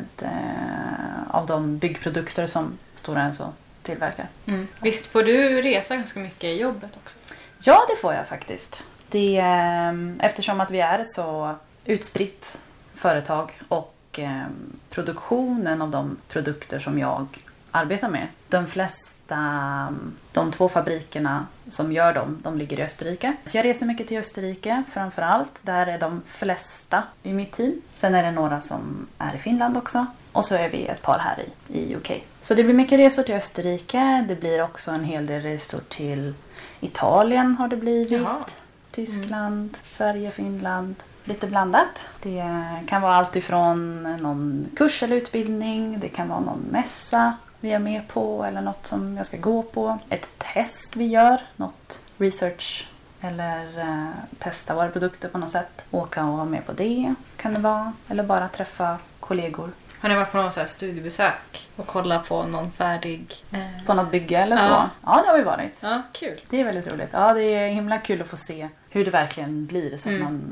[1.29, 3.44] av de byggprodukter som Stora Enso
[3.85, 4.27] tillverkar.
[4.47, 4.68] Mm.
[4.81, 7.18] Visst får du resa ganska mycket i jobbet också?
[7.59, 8.83] Ja, det får jag faktiskt.
[9.09, 12.59] Det, eh, eftersom att vi är ett så utspritt
[12.94, 14.47] företag och eh,
[14.90, 17.27] produktionen av de produkter som jag
[17.70, 18.29] arbetar med.
[18.49, 19.94] De flesta,
[20.33, 23.37] de två fabrikerna som gör dem, de ligger i Österrike.
[23.44, 25.59] Så jag reser mycket till Österrike framför allt.
[25.62, 27.81] Där är de flesta i mitt team.
[27.94, 30.07] Sen är det några som är i Finland också.
[30.35, 32.12] Och så är vi ett par här i, i UK.
[32.42, 34.25] Så det blir mycket resor till Österrike.
[34.29, 36.35] Det blir också en hel del resor till
[36.81, 38.12] Italien har det blivit.
[38.12, 38.44] Jaha.
[38.90, 40.94] Tyskland, Sverige, Finland.
[41.25, 41.88] Lite blandat.
[42.23, 42.44] Det
[42.87, 46.01] kan vara allt ifrån någon kurs eller utbildning.
[46.01, 49.62] Det kan vara någon mässa vi är med på eller något som jag ska gå
[49.62, 49.99] på.
[50.09, 51.40] Ett test vi gör.
[51.57, 52.88] Något research
[53.20, 55.85] eller eh, testa våra produkter på något sätt.
[55.90, 57.92] Åka och vara med på det kan det vara.
[58.09, 59.70] Eller bara träffa kollegor
[60.05, 63.45] Har ni varit på någon så här studiebesök och kollat på någon färdig...
[63.53, 63.87] Eh...
[63.87, 64.62] på något bygge eller så.
[64.62, 64.90] Ja.
[65.05, 65.79] Ja, det har vi varit.
[65.81, 66.40] Ja, kul.
[66.51, 67.09] Det är väldigt roligt.
[67.12, 70.23] Ja, det är himla kul att få se hur det verkligen blir så att Mm.
[70.25, 70.43] man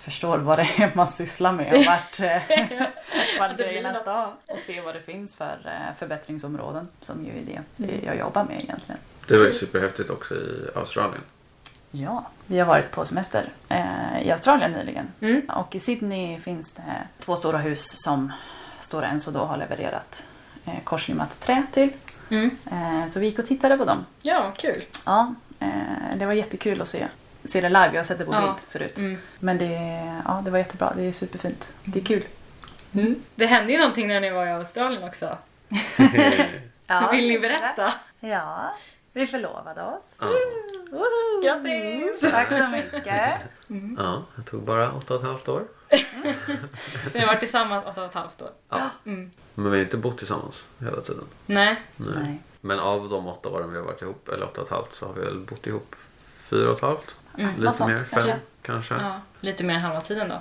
[0.00, 2.42] förstår vad det är man sysslar med och vart, eh,
[3.38, 4.02] vart grejerna något.
[4.02, 4.32] står.
[4.46, 8.56] Och se vad det finns för eh, förbättringsområden som ju är det jag jobbar med
[8.62, 8.98] egentligen.
[9.28, 11.22] Det var ju superhäftigt också i Australien.
[11.90, 15.06] Ja, vi har varit på semester eh, i Australien nyligen.
[15.20, 15.42] Mm.
[15.48, 16.82] Och i Sydney finns det
[17.18, 18.32] två stora hus som
[18.86, 20.24] Stora Enso då har levererat
[20.64, 21.92] eh, korslimmat trä till.
[22.30, 22.50] Mm.
[22.70, 24.06] Eh, så vi gick och tittade på dem.
[24.22, 24.84] Ja, kul.
[25.06, 27.06] Ja, eh, det var jättekul att se,
[27.44, 27.90] se det live.
[27.92, 28.40] Jag har sett det på Ja.
[28.40, 28.98] bild förut.
[28.98, 29.18] Mm.
[29.38, 29.72] Men det,
[30.24, 30.92] ja, det var jättebra.
[30.96, 31.68] Det är superfint.
[31.84, 32.24] Det är kul.
[33.34, 35.38] Det hände ju någonting när ni var i Australien också.
[36.86, 37.92] Ja, Vill ni berätta?
[38.20, 38.74] Ja,
[39.16, 40.04] vi förlovade oss.
[40.18, 40.26] Ja.
[40.90, 41.42] Woho!
[41.42, 42.30] Grattis!
[42.30, 43.40] Tack så mycket.
[43.98, 45.62] ja, det tog bara åtta och ett halvt år.
[47.12, 48.50] Så ni har varit tillsammans åtta och ett halvt år?
[48.68, 48.90] Ja.
[49.04, 49.30] Mm.
[49.54, 51.24] Men vi har inte bott tillsammans hela tiden.
[51.46, 51.82] Nej.
[51.96, 52.08] Nej.
[52.22, 52.38] Nej.
[52.60, 55.06] Men av de åtta åren vi har varit ihop, eller åtta och ett halvt, så
[55.06, 55.96] har vi väl bott ihop
[56.38, 57.16] fyra och ett halvt.
[57.38, 57.50] Mm.
[57.54, 58.36] Lite något sånt, mer, fem kanske.
[58.62, 58.94] kanske.
[58.94, 60.40] Ja, Ja, lite mer än halva tiden då.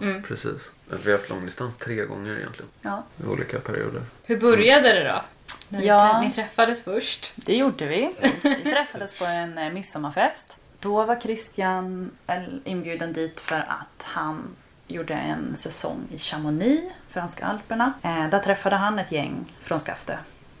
[0.00, 0.22] Mm.
[0.22, 0.70] precis.
[1.04, 2.70] Vi har haft långdistans tre gånger egentligen.
[2.82, 4.02] Ja, I olika perioder.
[4.22, 5.22] Hur började det då?
[5.72, 6.20] När Ja.
[6.20, 7.32] ni, ni träffades först?
[7.36, 8.10] det gjorde vi.
[8.42, 10.56] Vi träffades på en eh, midsommarfest.
[10.80, 14.56] Då var Christian eh, inbjuden dit för att han
[14.86, 17.92] gjorde en säsong i Chamonix, franska alperna.
[18.02, 20.18] Eh, där träffade han ett gäng från Skafte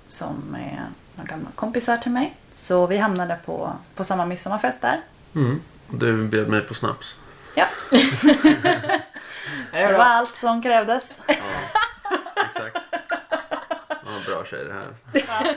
[0.08, 0.82] som är
[1.14, 2.34] några gamla kompisar till mig.
[2.56, 5.00] Så vi hamnade på, på samma midsommarfest där.
[5.34, 5.60] Mm.
[5.88, 7.14] Du bjöd mig på snaps.
[7.54, 7.66] Ja,
[9.72, 11.04] det var allt som krävdes.
[14.26, 14.92] Ja, bra tjej det här.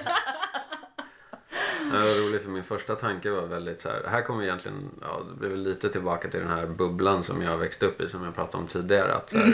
[1.92, 4.04] Det var roligt för min första tanke var väldigt så här.
[4.10, 7.58] Här kommer egentligen, ja det blir väl lite tillbaka till den här bubblan som jag
[7.58, 9.14] växte upp i som jag pratade om tidigare.
[9.14, 9.54] Att här,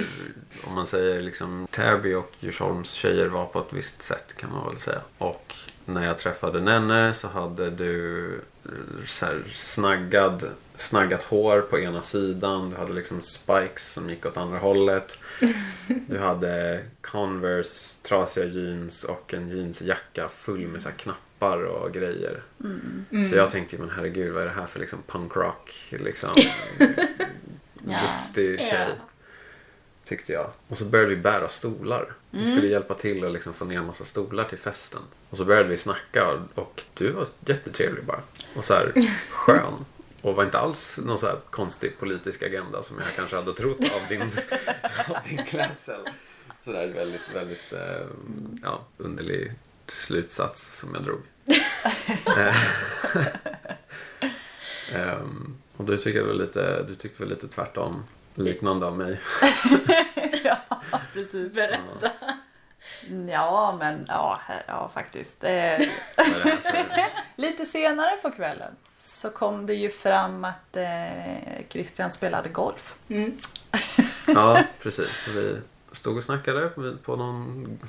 [0.68, 4.68] Om man säger liksom Täby och Djursholms tjejer var på ett visst sätt kan man
[4.68, 5.02] väl säga.
[5.18, 8.42] Och när jag träffade Nenne så hade du
[9.06, 12.70] så här, snaggad, snaggat hår på ena sidan.
[12.70, 15.18] Du hade liksom spikes som gick åt andra hållet.
[16.08, 22.42] Du hade Converse, trasiga jeans och en jeansjacka full med så här knappar och grejer.
[23.30, 26.30] Så jag tänkte ju, men herregud vad är det här för liksom punkrock, liksom
[27.84, 28.96] lustig tjej.
[30.04, 30.50] Tyckte jag.
[30.68, 32.14] Och så började vi bära stolar.
[32.32, 35.02] Vi skulle hjälpa till att liksom få ner en massa stolar till festen.
[35.30, 38.22] Och så började vi snacka och, du var jättetrevlig bara.
[38.56, 38.94] Och så här
[39.30, 39.86] skön.
[40.22, 43.80] Och var inte alls någon så här konstig politisk agenda som jag kanske hade trott
[43.80, 44.22] av din,
[45.08, 46.00] av din klädsel.
[46.66, 48.06] Sådär väldigt, väldigt eh,
[48.64, 49.54] ja, underlig
[49.88, 51.20] slutsats som jag drog.
[54.94, 58.04] Ehm, och du tyckte väl lite, du tyckte väl lite tvärtom.
[58.36, 59.20] Liknande av mig.
[60.44, 60.58] ja,
[61.14, 61.54] precis.
[61.54, 62.12] Berätta.
[63.28, 65.44] Ja, men ja, ja faktiskt.
[65.44, 65.78] Eh,
[67.36, 72.96] lite senare på kvällen så kom det ju fram att eh, Christian spelade golf.
[73.10, 73.38] Mm.
[74.28, 75.28] Ja, precis.
[75.28, 75.58] Vi
[75.92, 76.70] stod och snackade
[77.04, 77.80] på någon...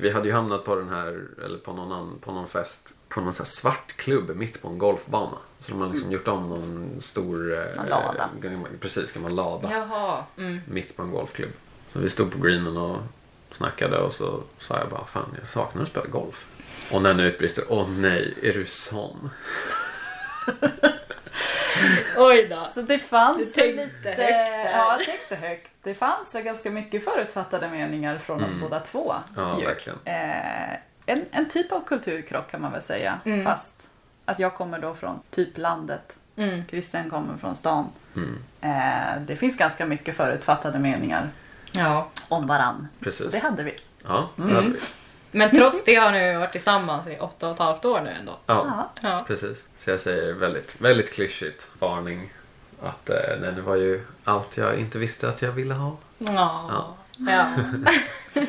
[0.00, 3.32] Vi hade ju hamnat på den här, eller på någon, på någon fest, på någon
[3.34, 5.36] så svart klubb mitt på en golfbana.
[5.60, 7.52] Så de har liksom gjort om någon stor...
[7.58, 8.30] eh, Någon lada.
[8.80, 9.70] Precis, kan man lada.
[9.72, 10.24] Jaha.
[10.36, 10.60] Mm.
[10.68, 11.52] Mitt på en golfklubb.
[11.94, 12.98] Så vi stod på greenen och
[13.52, 16.46] snackade och så sa jag bara fan jag saknar att spela golf.
[16.92, 19.30] Och när nu utbrister åh nej, är du sån?
[22.16, 22.68] Oj då.
[22.74, 24.70] Så det fanns tänkte lite, högt där.
[24.72, 25.70] Ja, jag tänkte högt.
[25.82, 28.60] Det fanns ganska mycket förutfattade meningar från oss Mm.
[28.60, 29.14] båda två.
[29.36, 29.66] Ja, ju.
[29.66, 29.98] verkligen.
[30.04, 30.72] Eh,
[31.06, 33.20] en, en typ av kulturkrock kan man väl säga.
[33.24, 33.44] Mm.
[33.44, 33.82] Fast
[34.24, 36.12] att jag kommer då från typ landet.
[36.36, 36.62] Mm.
[36.70, 37.86] Christian kommer från stan.
[38.16, 41.28] Mm, Eh, det finns ganska mycket förutfattade meningar
[41.74, 42.08] Ja.
[42.28, 42.88] om varann.
[43.00, 43.24] Precis.
[43.24, 43.74] Så det hade vi.
[44.04, 44.54] ja, det Mm.
[44.56, 44.78] hade vi.
[45.30, 48.36] Men trots det har ni varit tillsammans i åtta och ett halvt år nu ändå.
[48.46, 49.24] Ja, Ja.
[49.26, 49.64] Precis.
[49.78, 52.32] Så jag säger väldigt, väldigt klyschigt varning.
[52.82, 55.96] Att eh, nej, det var ju allt jag inte visste att jag ville ha.
[56.18, 56.66] Ja.
[56.68, 56.96] Ja.
[57.32, 57.46] ja.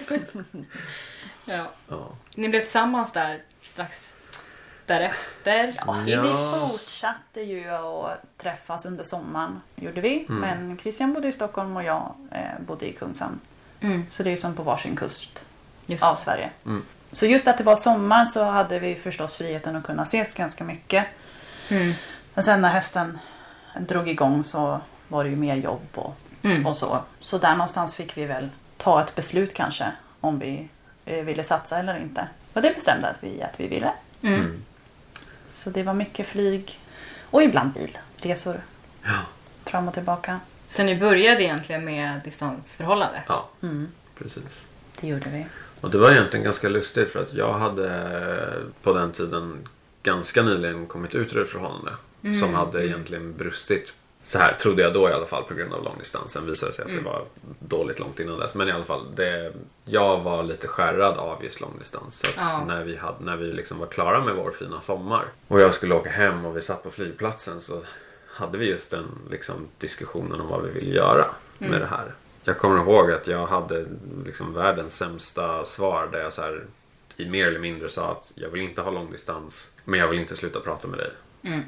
[1.46, 1.68] Ja.
[2.36, 4.14] Ni blev tillsammans där strax
[4.86, 5.74] därefter.
[5.88, 6.22] Ja, Ja.
[6.22, 9.62] Vi fortsatte ju att träffas under sommaren.
[9.76, 10.26] gjorde vi.
[10.30, 10.40] Mm.
[10.42, 13.40] Men Christian bodde i Stockholm och jag eh, bodde i Kungshamn.
[13.82, 14.06] Mm.
[14.10, 15.42] Så det är som på varsin kust
[15.86, 16.16] Just av.
[16.16, 16.50] Sverige.
[16.66, 16.86] Mm.
[17.12, 20.64] Så just att det var sommar så hade vi förstås friheten att kunna ses ganska
[20.64, 21.06] mycket.
[21.70, 21.94] Mm.
[22.34, 23.20] Men sen när hösten
[23.80, 26.66] drog igång så var det ju mer jobb och, Mm.
[26.66, 27.00] och så.
[27.20, 30.70] Så där någonstans fick vi väl ta ett beslut kanske om vi
[31.06, 32.28] eh, ville satsa eller inte.
[32.54, 33.92] Och det bestämde att vi, att vi ville.
[34.22, 34.64] Mm.
[35.66, 35.74] Mm.
[35.74, 36.80] Så det var mycket flyg
[37.32, 37.72] och ibland
[38.22, 38.62] bilresor
[39.04, 39.20] Ja.
[39.66, 40.40] fram och tillbaka.
[40.68, 43.24] Så ni började egentligen med distansförhållande?
[43.28, 44.44] ja, Mm, precis.
[45.02, 45.46] det gjorde vi.
[45.82, 49.68] Och det var egentligen ganska lustigt för att jag hade på den tiden
[50.04, 51.92] ganska nyligen kommit ut ur ett förhållande.
[52.42, 53.94] Som hade egentligen brustit.
[54.26, 56.46] Så här trodde jag då i alla fall på grund av långdistansen.
[56.46, 57.22] Visade sig att det var
[57.60, 58.56] dåligt långt innan dess.
[58.56, 59.54] Men i alla fall, det,
[59.86, 62.20] jag var lite skärrad av just långdistans.
[62.20, 62.64] Så Ja.
[62.68, 65.96] när vi, hade, när vi liksom var klara med vår fina sommar och jag skulle
[65.96, 67.82] åka hem och vi satt på flygplatsen så
[68.28, 71.26] hade vi just den liksom, diskussionen om vad vi vill göra
[71.58, 72.14] med det här.
[72.44, 73.86] Jag kommer ihåg att jag hade
[74.26, 76.64] liksom världens sämsta svar där jag så här,
[77.18, 80.36] i mer eller mindre sa att jag vill inte ha långdistans men jag vill inte
[80.36, 81.12] sluta prata med dig.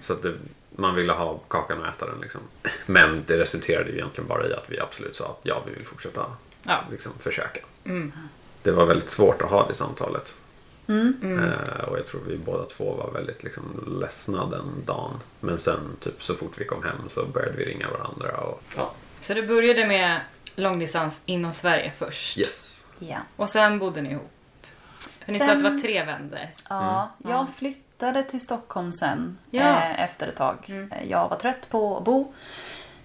[0.02, 0.34] Så att det,
[0.76, 2.42] man ville ha kakan och äta den liksom.
[2.86, 5.86] Men det resulterade ju egentligen bara i att vi absolut sa att ja, vi vill
[5.86, 6.26] fortsätta
[6.64, 6.84] Ja.
[6.92, 7.60] liksom, försöka.
[7.86, 8.12] Mm.
[8.64, 10.34] Det var väldigt svårt att ha det samtalet.
[10.88, 11.40] Mm.
[11.44, 15.20] Eh, och jag tror vi båda två var väldigt liksom, ledsna den dagen.
[15.40, 18.38] Men sen typ så fort vi kom hem så började vi ringa varandra.
[18.38, 18.94] Och, ja.
[19.20, 20.22] Så det började med
[20.56, 22.38] långdistans inom Sverige först.
[22.38, 22.86] Yes.
[23.00, 23.18] Ja.
[23.36, 24.32] Och sen bodde ni ihop
[25.26, 26.52] För ni sa att det var tre vänder.
[26.70, 27.32] Ja, Mm.
[27.38, 27.48] jag Ja.
[27.98, 29.62] Flyttade till Stockholm sen Ja.
[29.64, 30.58] eh, efter ett tag.
[30.68, 30.92] Mm.
[30.92, 32.34] Eh, Jag var trött på att bo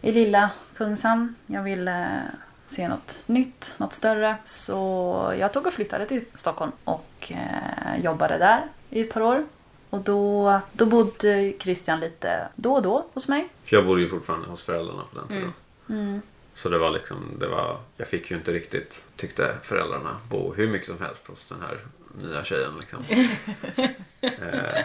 [0.00, 1.35] i lilla Kungshamn.
[1.46, 4.37] Jag ville eh, se något nytt, något större.
[4.46, 9.44] Så jag tog och flyttade till Stockholm och eh, jobbade där i ett par år.
[9.90, 13.48] Och då, då bodde Christian lite då och då hos mig.
[13.64, 15.52] För jag bodde ju fortfarande hos föräldrarna på den tiden.
[15.88, 16.22] Mm.
[16.55, 20.68] Så det var liksom, det var, jag fick ju inte riktigt, tyckte föräldrarna, bo hur
[20.68, 21.78] mycket som helst hos den här
[22.22, 23.05] nya tjejen liksom.
[24.20, 24.85] eh,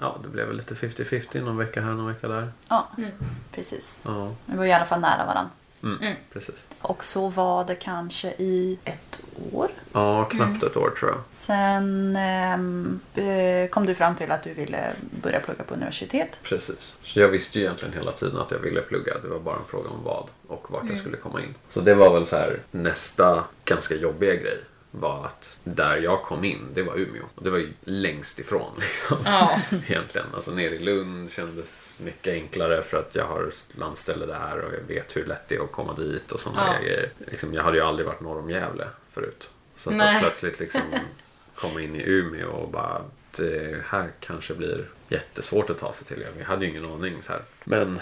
[0.00, 2.52] ja, det blev väl lite 50-50, någon vecka här, någon vecka där.
[2.68, 3.10] Ja, Mm.
[3.52, 4.00] precis.
[4.04, 5.50] Ja, Vi var i alla fall nära varandra.
[5.82, 6.14] mm, Mm.
[6.32, 6.54] precis.
[6.80, 9.20] Och så var det kanske i ett
[9.52, 9.68] år.
[9.92, 11.20] Ja, knappt ett år tror jag.
[11.32, 16.38] Sen ehm, eh, kom du fram till att du ville börja plugga på universitet.
[16.42, 16.98] Precis.
[17.02, 19.18] Så jag visste ju egentligen hela tiden att jag ville plugga.
[19.22, 21.54] Det var bara en fråga om vad och vart jag skulle komma in.
[21.70, 24.60] Så det var väl så här nästa ganska jobbiga grej.
[24.96, 27.22] Var att där jag kom in, det var Umeå.
[27.34, 29.16] Och det var ju längst ifrån liksom.
[29.24, 29.60] Ja.
[29.88, 30.26] Egentligen.
[30.34, 34.94] Alltså nere i Lund kändes mycket enklare för att jag har landställe där och jag
[34.94, 36.82] vet hur lätt det är att komma dit och sådana Ja.
[36.82, 37.10] grejer.
[37.18, 39.50] Liksom, jag hade ju aldrig varit norr om Gävle förut.
[39.78, 40.20] Så att Nej.
[40.20, 40.80] plötsligt liksom
[41.54, 43.02] komma in i Umeå och bara
[43.36, 46.24] det här kanske blir jättesvårt att ta sig till.
[46.38, 47.42] Jag hade ju ingen aning så här.
[47.64, 48.00] Men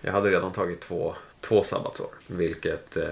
[0.00, 1.14] jag hade redan tagit två,
[1.48, 2.08] två sabbatsår.
[2.26, 3.04] Vilket eh,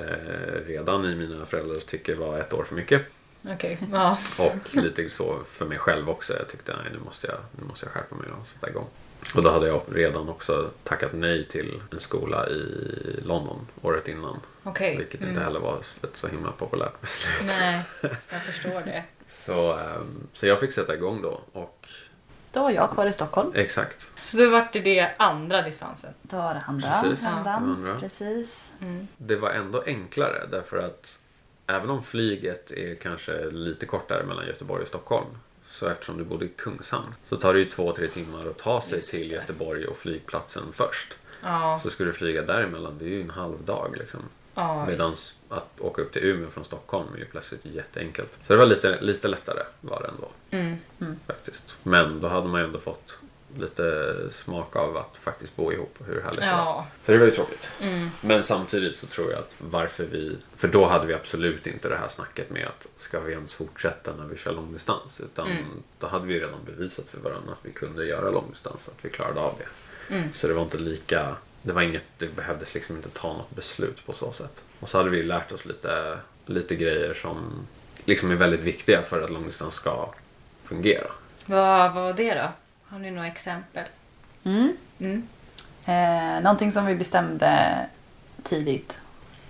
[0.66, 3.02] redan i mina föräldrars tycke var ett år för mycket.
[3.48, 3.78] Okej.
[3.92, 4.18] Ja.
[4.38, 6.36] Och lite så för mig själv också.
[6.38, 8.86] Jag tyckte nej, nu måste jag, nu måste jag skärpa mig och sätta igång.
[9.34, 12.62] Och då hade jag redan också tackat nej till en skola i
[13.24, 14.40] London året innan.
[14.62, 14.96] Okej.
[14.98, 15.30] Vilket Mm.
[15.30, 17.42] inte heller var ett så himla populärt beslut.
[17.46, 17.80] Nej,
[18.30, 19.04] jag förstår det.
[19.26, 21.40] Så, ehm, så jag fick sätta igång då.
[21.52, 21.88] Och
[22.54, 23.52] Då var jag kvar i Stockholm.
[23.54, 24.10] exakt.
[24.20, 26.14] Så då vart det det andra distansen.
[26.22, 27.02] Då var det andra.
[27.02, 27.26] Precis.
[27.26, 27.50] Andra.
[27.52, 27.98] Det var andra.
[27.98, 28.72] Precis.
[28.80, 29.08] Mm.
[29.16, 31.18] Det var ändå enklare därför att
[31.66, 35.26] även om flyget är kanske lite kortare mellan Göteborg och Stockholm.
[35.70, 38.80] Så eftersom du bodde i Kungshamn så tar det ju två, tre timmar att ta
[38.80, 39.34] sig Just till det.
[39.34, 41.14] Göteborg och flygplatsen först.
[41.42, 41.80] Ja.
[41.82, 44.20] Så skulle du flyga däremellan, det är ju en halv dag liksom.
[44.54, 44.86] ja.
[44.86, 45.16] Medan
[45.56, 48.38] att åka upp till Umeå från Stockholm är ju plötsligt jätteenkelt.
[48.46, 51.16] Så det var lite, lite lättare var det ändå Mm.
[51.26, 51.76] faktiskt.
[51.82, 53.18] Men då hade man ju ändå fått
[53.58, 56.52] lite smak av att faktiskt bo ihop och hur härligt det var.
[56.52, 56.86] Ja.
[57.04, 57.68] Så det var ju tråkigt.
[57.80, 58.08] Mm.
[58.20, 60.36] Men samtidigt så tror jag att varför vi...
[60.56, 64.14] För då hade vi absolut inte det här snacket med att ska vi ens fortsätta
[64.16, 65.20] när vi kör långdistans.
[65.20, 65.64] Utan Mm.
[65.98, 68.88] då hade vi redan bevisat för varandra att vi kunde göra långdistans.
[68.88, 70.14] Att vi klarade av det.
[70.14, 70.32] Mm.
[70.32, 71.36] Så det var inte lika...
[71.62, 72.04] Det var inget...
[72.18, 74.60] Det behövdes liksom inte ta något beslut på så sätt.
[74.80, 77.66] Och så hade vi lärt oss lite, lite grejer som
[78.04, 80.08] liksom är väldigt viktiga för att långdistans ska
[80.64, 81.06] fungera.
[81.46, 82.48] Vad var det då?
[82.84, 83.84] Har ni några exempel?
[84.44, 84.76] Mm.
[84.98, 85.28] Mm.
[85.84, 87.76] Eh, någonting som vi bestämde
[88.42, 89.00] tidigt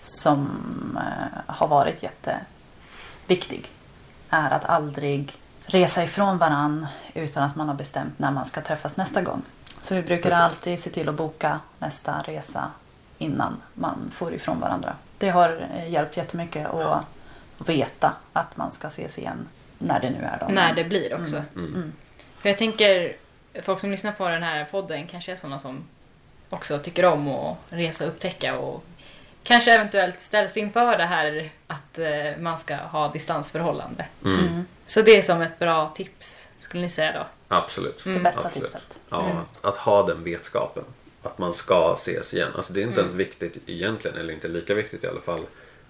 [0.00, 0.48] som
[0.96, 3.70] eh, har varit jätteviktig
[4.30, 5.32] är att aldrig
[5.66, 9.42] resa ifrån varann utan att man har bestämt när man ska träffas nästa gång.
[9.82, 10.38] Så vi brukar Precis.
[10.38, 12.70] alltid se till att boka nästa resa
[13.18, 14.96] innan man får ifrån varandra.
[15.18, 17.07] Det har eh, hjälpt jättemycket att
[17.59, 19.48] veta att man ska ses igen
[19.79, 20.55] när det nu är dagen.
[20.55, 21.37] När det blir också.
[21.37, 21.74] Mm.
[21.74, 21.92] Mm.
[22.38, 23.16] För jag tänker,
[23.62, 25.85] folk som lyssnar på den här podden kanske är sådana som
[26.50, 28.85] också tycker om att resa och upptäcka och
[29.42, 34.07] kanske eventuellt ställs inför det här att eh, man ska ha distansförhållande.
[34.24, 34.40] Mm.
[34.40, 34.66] Mm.
[34.87, 37.27] Så det är som ett bra tips, skulle ni säga då?
[37.57, 38.07] Absolut.
[38.07, 38.18] Mm.
[38.18, 38.72] Det bästa Absolut.
[38.72, 38.98] tipset.
[39.09, 39.37] Ja, Mm.
[39.62, 40.85] att ha den vetskapen.
[41.24, 42.50] Att man ska ses igen.
[42.54, 43.04] Alltså det är inte Mm.
[43.10, 45.40] ens viktigt egentligen, eller inte lika viktigt i alla fall,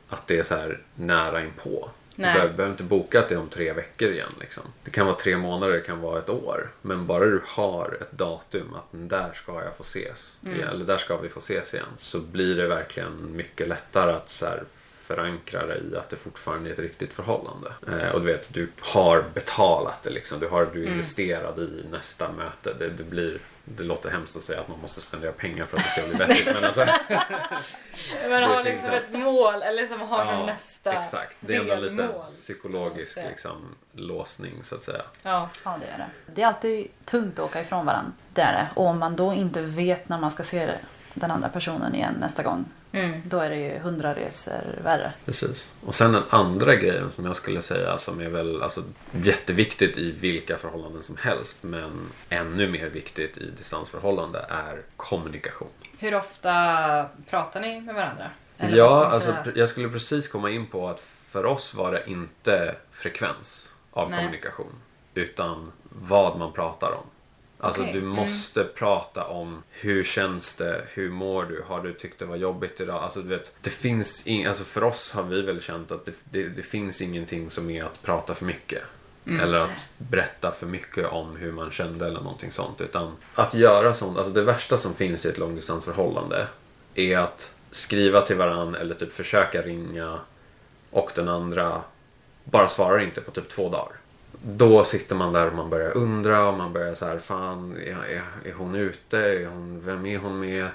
[0.09, 1.91] att det är så här nära inpå.
[2.17, 2.35] Du Nej.
[2.35, 4.33] behöver, behöver inte boka att det är om tre veckor igen.
[4.41, 4.63] Liksom.
[4.85, 6.71] Det kan vara tre månader, det kan vara ett år.
[6.83, 10.37] Men bara du har ett datum att där ska jag få ses.
[10.45, 10.57] Mm.
[10.57, 11.87] igen, Eller där ska vi få ses igen.
[11.99, 14.63] Så blir det verkligen mycket lättare att så här,
[15.03, 17.73] förankra dig i att det fortfarande är ett riktigt förhållande.
[17.89, 20.41] Eh, och du vet, du har betalat det liksom.
[20.41, 20.93] Du, har, du Mm.
[20.93, 22.75] investerad i nästa möte.
[22.79, 25.83] Det, det, blir, det låter hemskt att säga att man måste spendera pengar för att
[25.85, 26.55] det ska bli vettigt.
[26.55, 26.81] men alltså,
[28.31, 31.61] Man Det har liksom ett mål, eller som har som Ja, nästa Exakt, det är
[31.61, 32.25] ändå lite delmål.
[32.43, 35.03] psykologisk liksom, låsning så att säga.
[35.23, 35.49] Ja.
[35.65, 36.33] Ja, det är det.
[36.35, 38.13] Det är alltid tungt att åka ifrån varandra.
[38.33, 38.69] Det är det.
[38.75, 40.71] Och om man då inte vet när man ska se
[41.15, 42.65] den andra personen igen nästa gång,
[42.95, 43.23] Mm.
[43.25, 45.13] då är det ju hundra resor värre.
[45.25, 45.67] Precis.
[45.87, 48.83] Och sen den andra grejen som jag skulle säga som är väl alltså,
[49.13, 55.69] jätteviktigt i vilka förhållanden som helst men ännu mer viktigt i distansförhållande är kommunikation.
[55.99, 56.53] Hur ofta
[57.31, 58.31] pratar ni med varandra?
[58.59, 62.75] Eller Ja, alltså, jag skulle precis komma in på att för oss var det inte
[62.93, 64.19] frekvens av Nej.
[64.19, 64.73] kommunikation
[65.15, 67.05] utan vad man pratar om.
[67.65, 68.11] Alltså Okej, du mm.
[68.11, 72.81] måste prata om hur känns det, hur mår du, har du tyckt det var jobbigt
[72.81, 73.03] idag?
[73.03, 76.13] Alltså du vet, det finns ing- alltså för oss har vi väl känt att det,
[76.25, 78.83] det, det finns ingenting som är att prata för mycket.
[79.43, 82.81] Eller att berätta för mycket om hur man kände eller någonting sånt.
[82.81, 86.47] Utan att göra sånt, alltså det värsta som finns i ett långdistansförhållande
[86.95, 90.19] är att skriva till varann eller typ försöka ringa
[90.91, 91.83] och den andra
[92.45, 93.93] bara svarar inte på typ två dagar.
[94.47, 97.91] Då sitter man där och man börjar undra och man börjar så här, fan, är,
[97.91, 99.19] är, är hon ute?
[99.19, 100.69] Är hon, vem är hon med?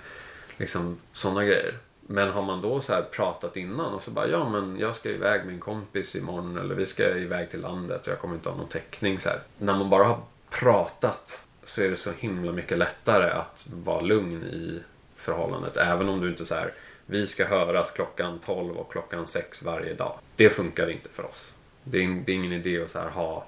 [0.58, 1.78] Liksom sådana grejer.
[2.02, 5.10] Men har man då så här pratat innan och så bara, ja men jag ska
[5.10, 8.50] iväg med en kompis imorgon eller vi ska iväg till landet och jag kommer inte
[8.50, 9.40] ha någon täckning så här.
[9.58, 14.44] När man bara har pratat så är det så himla mycket lättare att vara lugn
[14.44, 14.80] i
[15.16, 15.78] förhållandet.
[15.78, 16.74] Även om du inte så här,
[17.06, 20.20] vi ska höras klockan 12 och klockan 6 varje dag.
[20.36, 21.54] Det funkar inte för oss.
[21.84, 23.46] Det är, det är ingen idé att så här ha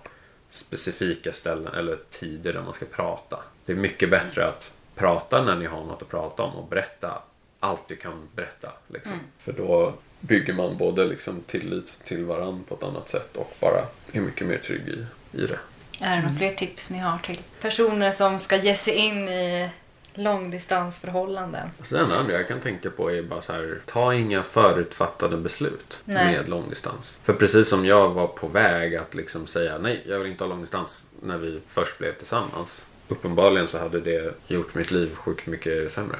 [0.51, 3.39] specifika ställen eller tider där man ska prata.
[3.65, 7.21] Det är mycket bättre att prata när ni har något att prata om och berätta
[7.59, 8.71] allt du kan berätta.
[8.87, 9.19] Liksom.
[9.37, 13.81] För då bygger man både liksom tillit till varandra på ett annat sätt och bara
[14.11, 15.05] är mycket mer trygg i,
[15.37, 15.59] i det.
[15.99, 19.69] Är det några fler tips ni har till personer som ska ge sig in i
[20.13, 21.69] långdistansförhållanden?
[21.79, 25.37] Alltså det enda andra jag kan tänka på är bara så här, ta inga förutfattade
[25.37, 26.35] beslut Nej.
[26.35, 27.17] med långdistans.
[27.23, 30.49] För precis som jag var på väg att liksom säga nej, jag vill inte ha
[30.49, 32.85] långdistans när vi först blev tillsammans.
[33.07, 36.17] Uppenbarligen så hade det gjort mitt liv sjukt mycket sämre.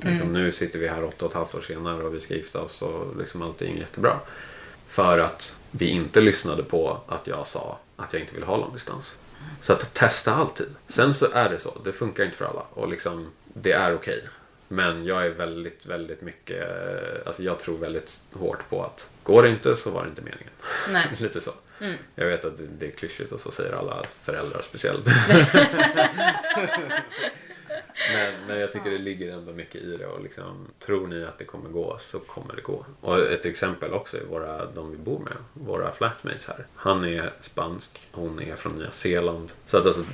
[0.00, 2.60] Liksom, nu sitter vi här åtta och ett halvt år senare och vi ska gifta
[2.60, 4.20] oss och liksom allting är jättebra.
[4.88, 9.14] För att vi inte lyssnade på att jag sa att jag inte vill ha långdistans.
[9.62, 10.66] Så att testa alltid.
[10.88, 11.78] Sen så är det så.
[11.84, 12.62] Det funkar inte för alla.
[12.70, 14.28] Och liksom, det är okej.
[14.68, 16.66] Men jag är väldigt, väldigt mycket...
[17.26, 20.52] Alltså jag tror väldigt hårt på att går det inte så var det inte meningen.
[20.88, 21.06] Nej.
[21.18, 21.50] Lite så.
[21.80, 21.96] Mm.
[22.14, 25.06] Jag vet att det är klyschigt och så säger alla föräldrar speciellt.
[28.12, 31.38] men, men jag tycker det ligger ändå mycket i det och liksom, tror ni att
[31.38, 32.86] det kommer gå så kommer det gå.
[33.00, 36.66] Och ett exempel också är våra, de vi bor med, våra flatmates här.
[36.74, 39.52] Han är spansk, hon är från Nya Zeeland.
[39.66, 40.04] Så att alltså,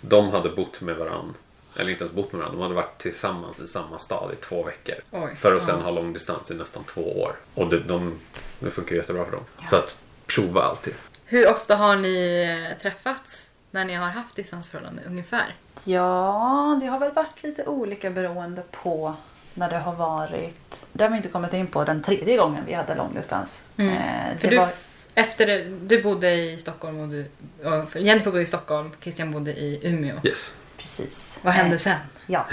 [0.00, 1.34] de hade bott med varandra.
[1.76, 4.62] Eller inte ens bott med varandra, de hade varit tillsammans i samma stad i två
[4.62, 4.94] veckor.
[5.10, 5.36] Oj.
[5.36, 5.84] För att sen Ja.
[5.84, 7.36] ha långdistans i nästan två år.
[7.54, 8.18] Och det, de,
[8.60, 9.44] det funkar jättebra för dem.
[9.70, 10.94] Så att prova alltid.
[11.24, 15.54] Hur ofta har ni träffats när ni har haft distansförhållande ungefär?
[15.84, 19.14] Ja, det har väl varit lite olika beroende på
[19.54, 20.84] när det har varit.
[20.92, 23.62] Det har vi inte kommit in på den tredje gången vi hade långdistans.
[23.76, 24.38] Eh, Mm.
[24.38, 24.68] För det du, var,
[25.14, 27.30] efter det, du bodde i Stockholm och du,
[27.64, 30.16] och för Jennifer bodde i Stockholm, Christian bodde i Umeå.
[30.24, 30.52] Yes.
[30.76, 31.38] precis.
[31.42, 31.98] Vad hände Eh, sen?
[32.26, 32.46] Ja.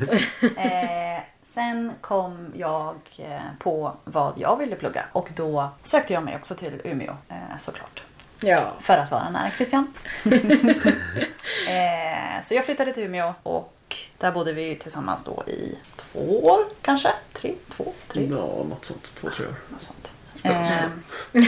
[0.56, 1.22] eh,
[1.54, 6.54] sen kom jag eh, på vad jag ville plugga och då sökte jag mig också
[6.54, 8.02] till Umeå eh, såklart.
[8.44, 8.72] Ja.
[8.80, 9.92] För att vara nära Christian.
[11.68, 16.64] eh, så jag flyttade till Umeå och där bodde vi tillsammans då i två år
[16.82, 17.12] kanske?
[17.32, 17.54] Tre?
[17.76, 17.92] Två?
[18.08, 18.28] Tre?
[18.30, 19.14] Ja, något sånt.
[19.20, 19.54] Två, tre år.
[19.68, 20.10] Något sånt.
[20.42, 20.84] Eh.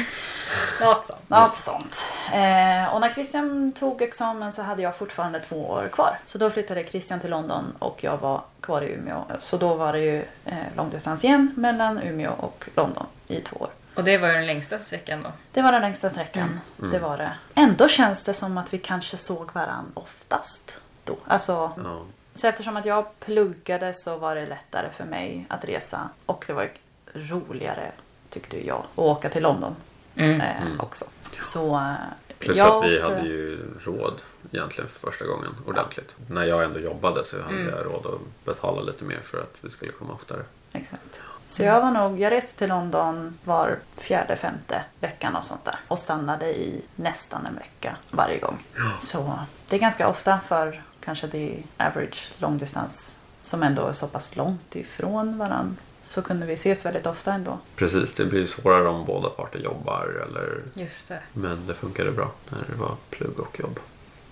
[0.81, 1.29] Något sånt.
[1.29, 2.13] Något sånt.
[2.33, 6.19] Eh, och när Christian tog examen så hade jag fortfarande två år kvar.
[6.27, 9.25] Så då flyttade Christian till London och jag var kvar i Umeå.
[9.39, 13.69] Så då var det ju eh, långdistans igen mellan Umeå och London i två år.
[13.97, 15.33] Och det var ju den längsta sträckan då.
[15.53, 16.61] Det var den längsta sträckan.
[16.77, 17.33] Det var det.
[17.55, 21.17] Ändå känns det som att vi kanske såg varann oftast då.
[21.27, 22.03] Alltså, Ja.
[22.35, 26.09] så eftersom att jag pluggade så var det lättare för mig att resa.
[26.27, 26.69] Och det var
[27.15, 27.91] roligare,
[28.31, 29.77] tyckte jag, att åka till London
[30.17, 30.41] Mm.
[30.41, 30.47] eh,
[30.79, 31.05] också.
[31.41, 31.93] Så eh,
[32.39, 34.21] Plus jag att vi åkte- hade ju råd
[34.53, 36.15] egentligen för första gången ordentligt.
[36.31, 37.69] När jag ändå jobbade så hade Mm.
[37.75, 40.43] jag råd att betala lite mer för att vi skulle komma oftare.
[40.73, 41.21] Exakt.
[41.47, 45.79] Så jag var nog, jag reste till London var fjärde, femte veckan och sånt där.
[45.89, 48.65] Och stannade i nästan en vecka varje gång.
[49.01, 49.39] Så
[49.69, 54.77] det är ganska ofta för kanske det average långdistans som ändå är så pass långt
[54.77, 55.77] ifrån varann.
[56.03, 57.59] Så kunde vi ses väldigt ofta ändå.
[57.77, 60.27] Precis, det blir svårare om båda parter jobbar.
[60.29, 60.63] Eller...
[60.75, 61.21] Just det.
[61.33, 63.81] Men det funkade bra när det var plugg och jobb.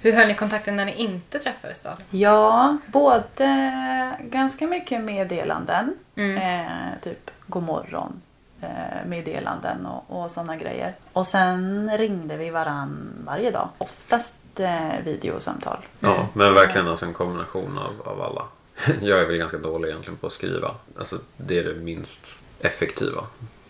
[0.04, 1.90] Hur höll ni kontakten när ni inte träffades då?
[2.10, 5.94] Ja, både ganska mycket meddelanden.
[6.16, 6.36] Mm.
[6.36, 8.22] Eh, typ god morgon
[8.60, 10.94] eh, meddelanden och, och sådana grejer.
[11.12, 13.68] Och sen ringde vi varann varje dag.
[13.78, 15.78] Oftast eh, videosamtal.
[16.00, 18.42] Ja, men verkligen alltså en kombination av, av alla.
[19.00, 20.70] Jag är väl ganska dålig egentligen på att skriva.
[20.98, 22.26] Alltså det är det minst
[22.60, 23.24] effektiva.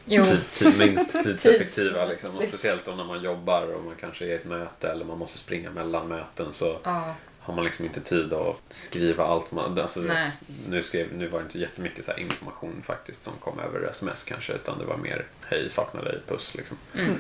[0.07, 0.25] Jo.
[0.25, 2.37] Tid, tid, minst tidseffektiva Tids- liksom.
[2.37, 5.19] Och speciellt då när man jobbar och man kanske är i ett möte eller man
[5.19, 7.15] måste springa mellan möten så Ja.
[7.41, 9.79] har man liksom inte tid att skriva allt man...
[9.79, 10.29] Alltså, vet,
[10.69, 14.25] nu, skrev, nu var det inte jättemycket så här information faktiskt som kom över sms
[14.25, 16.77] kanske utan det var mer hej saknar dig puss liksom.
[16.99, 17.15] Mm.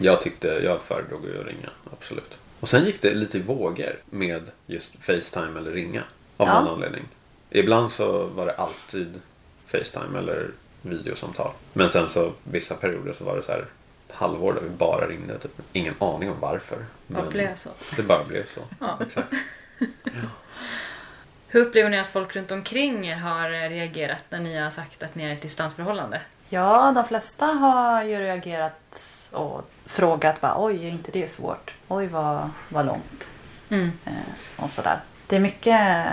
[0.00, 2.38] Jag tyckte, jag föredrog att ringa, absolut.
[2.60, 6.02] Och sen gick det lite i vågor med just Facetime eller ringa.
[6.36, 6.60] Av Ja.
[6.60, 7.04] någon anledning.
[7.50, 9.20] Ibland så var det alltid
[9.66, 10.50] Facetime eller
[10.88, 11.50] videosamtal.
[11.72, 13.66] Men sen så vissa perioder så var det så här
[14.12, 15.38] halvår där vi bara ringde.
[15.38, 15.60] Typ.
[15.72, 16.78] Ingen aning om varför.
[17.06, 17.70] Men blev så?
[17.96, 18.60] Det bara blev så.
[18.80, 18.98] Ja.
[19.00, 19.32] Exakt.
[21.50, 25.14] Hur upplever ni att folk runt omkring er har reagerat när ni har sagt att
[25.14, 26.20] ni är i ett distansförhållande?
[26.48, 31.74] Ja, de flesta har ju reagerat och frågat bara, oj, är inte det svårt?
[31.88, 33.28] Oj, vad, vad långt.
[33.68, 33.92] Mm.
[34.04, 35.00] Eh, och sådär.
[35.28, 36.06] Det är mycket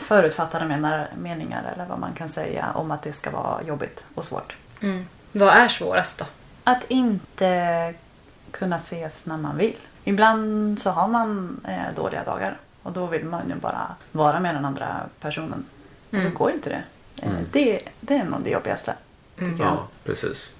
[0.00, 4.24] förutfattade menar, meningar eller vad man kan säga om att det ska vara jobbigt och
[4.24, 4.56] svårt.
[4.80, 5.06] Mm.
[5.32, 6.24] Vad är svårast då?
[6.64, 7.94] Att inte
[8.50, 9.76] kunna ses när man vill.
[10.04, 14.54] Ibland så har man eh, dåliga dagar och då vill man ju bara vara med
[14.54, 15.64] den andra personen.
[16.08, 16.30] Och Mm.
[16.32, 16.82] så går inte det.
[17.22, 17.44] Eh, Mm.
[17.52, 17.80] det.
[18.00, 18.94] Det är nog det jobbigaste.
[19.38, 19.58] Tycker jag.
[19.72, 20.50] Ja, precis.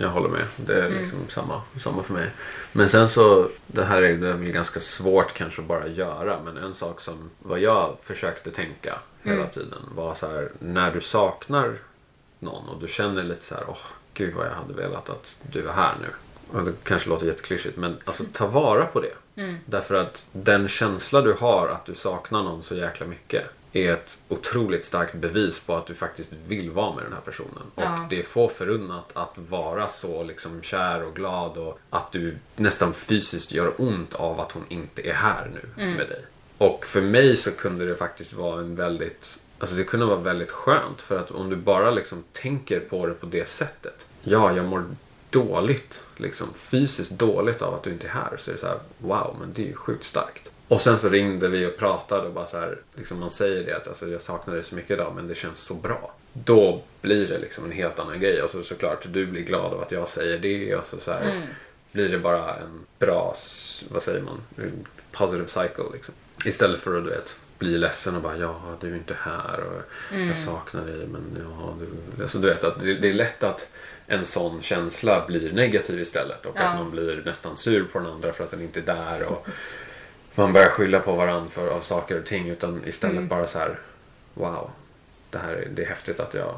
[0.00, 0.44] Jag håller med.
[0.56, 2.30] Det är liksom samma, samma för mig.
[2.72, 6.38] Men sen så, det här är, det är väl ganska svårt kanske att bara göra.
[6.44, 9.50] Men en sak som, vad jag försökte tänka hela Mm.
[9.50, 11.78] tiden var så här, när du saknar
[12.38, 13.78] någon och du känner lite så här, åh
[14.14, 16.08] gud vad jag hade velat att du var här nu.
[16.58, 19.42] Och det kanske låter jätteklyschigt men alltså ta vara på det.
[19.42, 19.56] Mm.
[19.66, 24.18] Därför att den känsla du har att du saknar någon så jäkla mycket är ett
[24.28, 27.62] otroligt starkt bevis på att du faktiskt vill vara med den här personen.
[27.74, 28.06] Och Ja.
[28.10, 32.94] det är få förunnat att vara så liksom kär och glad och att du nästan
[32.94, 35.94] fysiskt gör ont av att hon inte är här nu Mm.
[35.96, 36.24] med dig.
[36.58, 40.50] Och för mig så kunde det faktiskt vara en väldigt Alltså det kunde vara väldigt
[40.50, 44.06] skönt för att om du bara liksom tänker på det på det sättet.
[44.22, 44.84] Ja, jag mår
[45.30, 48.36] dåligt, liksom fysiskt dåligt av att du inte är här.
[48.38, 50.50] Så är det så här, wow, men det är ju sjukt starkt.
[50.68, 53.76] Och sen så ringde vi och pratade och bara så här, liksom man säger det
[53.76, 56.14] att alltså, jag saknar dig så mycket idag men det känns så bra.
[56.32, 58.42] Då blir det liksom en helt annan grej.
[58.42, 61.30] Och så såklart, du blir glad av att jag säger det och så, så här,
[61.30, 61.42] Mm.
[61.92, 63.36] blir det bara en bra,
[63.88, 66.14] vad säger man, en positive cycle liksom.
[66.44, 69.82] Istället för att du vet, bli ledsen och bara ja, du är inte här och
[70.14, 70.28] Mm.
[70.28, 71.74] jag saknar dig men ja,
[72.16, 73.68] du, alltså, du vet att det, det är lätt att
[74.06, 76.62] en sån känsla blir negativ istället och Ja.
[76.62, 79.46] att man blir nästan sur på den andra för att den inte är där och
[80.38, 83.28] man börjar skylla på varandra för av saker och ting utan istället Mm.
[83.28, 83.78] bara så här
[84.34, 84.70] wow,
[85.30, 86.54] det här är, det är häftigt att jag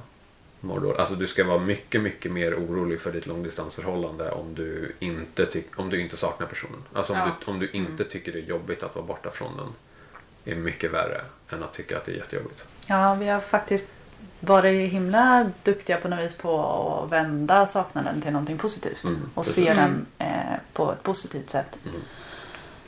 [0.61, 0.99] mår dåligt.
[1.01, 5.91] Alltså du ska vara mycket, mycket mer orolig för ditt långdistansförhållande om du inte, om
[5.91, 6.83] du inte saknar personen.
[6.93, 7.31] Alltså om, Ja.
[7.45, 9.68] du, om du inte tycker det är jobbigt att vara borta från den
[10.55, 11.20] är mycket värre
[11.51, 12.64] än att tycka att det är jättejobbigt.
[12.87, 13.89] Ja, vi har faktiskt
[14.41, 16.61] varit himla duktiga på något vis på
[17.05, 19.05] att vända saknaden till någonting positivt.
[19.05, 20.28] Mm, och se den eh,
[20.72, 21.76] på ett positivt sätt.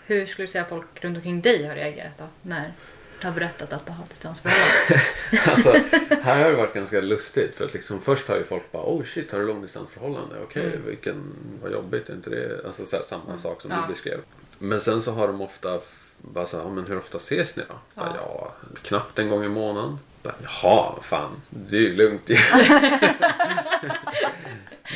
[0.07, 2.25] Hur skulle du säga folk runt omkring dig har reagerat då?
[2.43, 2.73] När
[3.21, 5.03] du har berättat att du har distansförhållande?
[5.53, 5.77] Alltså,
[6.23, 9.05] här har det varit ganska lustigt för att liksom först har ju folk bara oh
[9.05, 10.37] shit har du långdistansförhållande?
[10.43, 10.87] Okej, Mm.
[10.87, 13.85] vilken, vad jobbigt, är inte det alltså, så här, samma sak som Ja.
[13.89, 14.21] du beskrev.
[14.59, 15.81] Men sen så har de ofta
[16.19, 18.03] bara så här, "Ja, men hur ofta ses ni då?
[18.03, 19.99] Här, ja, knappt en gång i månaden.
[20.23, 22.35] Bara, Jaha, fan, det är ju lugnt ju.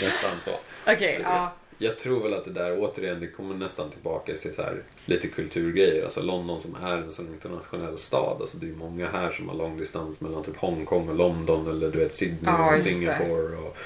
[0.02, 0.50] Nästan så.
[0.86, 1.52] Okej, ja.
[1.78, 5.28] Jag tror väl att det där återigen, det kommer nästan tillbaka till så här, lite
[5.28, 6.04] kulturgrejer.
[6.04, 8.36] Alltså London som är en sån internationell stad.
[8.40, 11.98] Alltså det är många här som har långdistans mellan typ Hongkong och London eller du
[11.98, 12.80] vet Sydney Ja, och.
[12.80, 13.76] Singapore och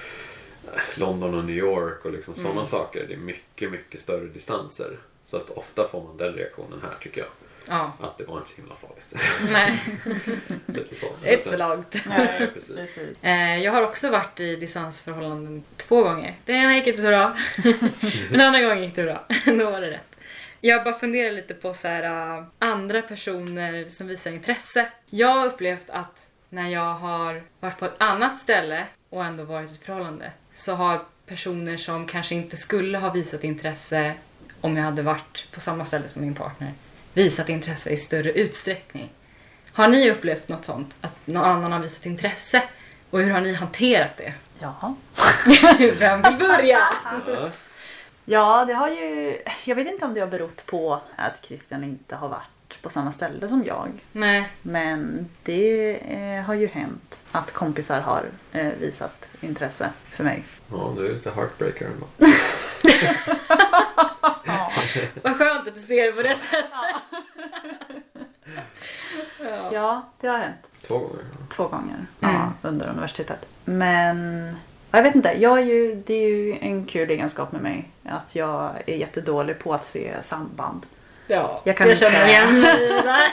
[0.74, 2.66] eh, London och New York och liksom sådana Mm.
[2.66, 3.05] saker.
[3.09, 4.99] Det är mycket, mycket större distanser.
[5.26, 7.28] Så att ofta får man den reaktionen här tycker jag.
[7.69, 7.93] Ja.
[8.01, 9.15] Att det var inte så himla farligt.
[9.53, 9.81] Nej,
[10.67, 11.07] Lite så.
[11.23, 12.05] det är inte så långt.
[12.07, 12.99] Nej, precis.
[13.23, 16.35] Eh, jag har också varit i distansförhållanden två gånger.
[16.45, 17.37] Den ena gick inte så bra.
[18.31, 19.27] Den andra gången gick det bra.
[19.45, 20.17] Då var det rätt.
[20.61, 24.87] Jag bara funderar lite på så här, äh, andra personer som visar intresse.
[25.11, 29.71] Jag har upplevt att när jag har varit på ett annat ställe och ändå varit
[29.71, 34.15] i ett förhållande så har personer som kanske inte skulle ha visat intresse
[34.61, 36.73] om jag hade varit på samma ställe som min partner
[37.15, 39.09] visat intresse i större utsträckning.
[39.73, 40.97] Har ni upplevt något sånt?
[41.01, 42.63] Att någon annan har visat intresse?
[43.11, 44.33] Och hur har ni hanterat det?
[44.59, 44.95] Jaha.
[45.99, 46.89] Vem vill börja?
[47.27, 47.51] Ja.
[48.25, 49.39] Ja, det har ju...
[49.65, 53.13] Jag vet inte om det har berott på att Christian inte har varit på samma
[53.13, 53.89] ställe som jag.
[54.13, 54.49] Nej.
[54.63, 60.43] Men det eh, har ju hänt att kompisar har eh, visat intresse för mig.
[60.73, 62.07] ja, du är lite heartbreaker ändå.
[65.23, 66.64] Vad skönt att du ser det på det sättet.
[69.41, 69.71] Ja.
[69.73, 70.57] Ja, det har hänt.
[70.87, 71.25] Två gånger.
[71.51, 72.35] Två gånger Mm.
[72.35, 73.47] ja, under universitetet.
[73.64, 74.49] Men
[74.91, 77.91] jag vet inte, jag är ju, det är ju en kul egenskap med mig.
[78.05, 80.87] Att jag är jättedålig på att se samband.
[81.27, 81.61] ja.
[81.64, 82.97] Jag kan jag inte- känner igen mig.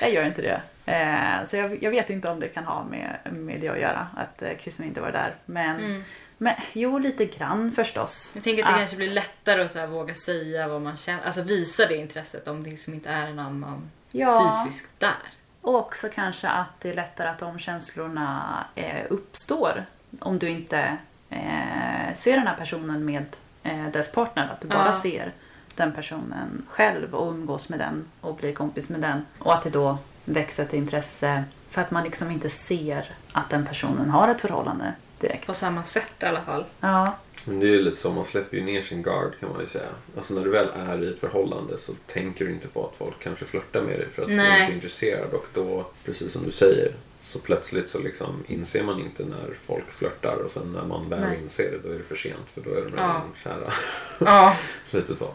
[0.00, 0.60] Jag gör inte det.
[0.92, 4.06] Eh, så jag, jag vet inte om det kan ha med, med det att göra.
[4.16, 5.34] Att eh, Kristin inte var där.
[5.46, 6.04] Men, Mm.
[6.38, 8.30] Men jo, lite grann förstås.
[8.34, 11.24] Jag tänker att det Att- kanske blir lättare att så våga säga vad man känner.
[11.24, 15.16] Alltså visa det intresset om det liksom inte är en annan ja, fysiskt där.
[15.60, 19.86] Och också kanske att det är lättare att de känslorna eh, uppstår.
[20.20, 20.96] Om du inte
[21.30, 23.24] eh, ser den här personen med
[23.62, 24.48] eh, dess partner.
[24.52, 25.00] Att du bara Ja.
[25.00, 25.32] ser
[25.74, 29.26] den personen själv och umgås med den och blir kompis med den.
[29.38, 33.66] Och att det då växer ett intresse för att man liksom inte ser att den
[33.66, 35.46] personen har ett förhållande direkt.
[35.46, 36.64] På samma sätt i alla fall.
[36.80, 39.60] Ja, Men det är ju lite så, man släpper ju ner sin guard kan man
[39.60, 39.88] ju säga.
[40.16, 43.14] Alltså när du väl är i ett förhållande så tänker du inte på att folk
[43.22, 44.60] kanske flörtar med dig för att du är Nej.
[44.62, 45.32] inte intresserad.
[45.32, 46.92] Och då, precis som du säger,
[47.22, 51.20] så plötsligt så liksom inser man inte när folk flörtar och sen när man väl
[51.20, 51.38] Nej.
[51.42, 53.02] inser det då är det för sent för då är de Ja.
[53.02, 53.72] redan kära.
[54.18, 54.56] Ja,
[54.90, 55.30] Lite så.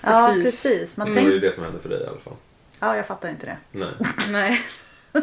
[0.00, 0.62] ja Precis.
[0.62, 0.96] precis.
[0.96, 2.34] Man Det var ju det som hände för dig i alla fall.
[2.80, 3.56] Ja, jag fattar inte det.
[3.70, 3.92] Nej.
[4.30, 4.60] nej.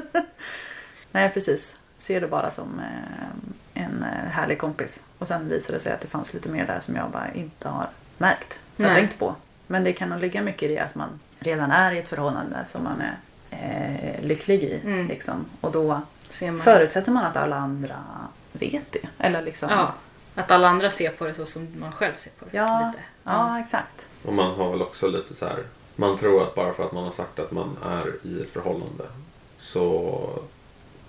[1.11, 1.77] Nej, precis.
[1.97, 3.52] Ser det bara som eh,
[3.83, 4.99] en eh, härlig kompis.
[5.17, 7.69] Och sen visar det sig att det fanns lite mer där som jag bara inte
[7.69, 8.59] har märkt.
[8.75, 8.95] Jag Nej.
[8.95, 9.35] tänkt på.
[9.67, 12.57] Men det kan nog ligga mycket i det att man redan är i ett förhållande
[12.67, 13.17] som man är
[13.49, 14.81] eh, lycklig i.
[14.83, 15.07] Mm.
[15.07, 15.45] Liksom.
[15.61, 16.61] Och då Ser man.
[16.61, 17.95] förutsätter man att alla andra
[18.51, 19.07] vet det.
[19.17, 19.69] Eller liksom...
[19.71, 19.93] Ja.
[20.35, 22.57] Att alla andra ser på det så som man själv ser på det.
[22.57, 22.87] Ja.
[22.87, 23.03] Lite.
[23.23, 24.05] ja, exakt.
[24.25, 25.63] Och man har väl också lite så här.
[25.95, 29.03] Man tror att bara för att man har sagt att man är i ett förhållande
[29.59, 30.19] så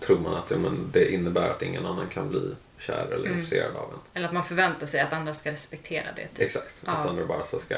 [0.07, 3.33] tror man att ja, men det innebär att ingen annan kan bli kär eller Mm.
[3.39, 3.99] intresserad av en.
[4.15, 6.23] Eller att man förväntar sig att andra ska respektera det.
[6.23, 6.41] Typ.
[6.41, 6.75] Exakt.
[6.87, 6.93] Ja.
[6.93, 7.77] Att andra bara så ska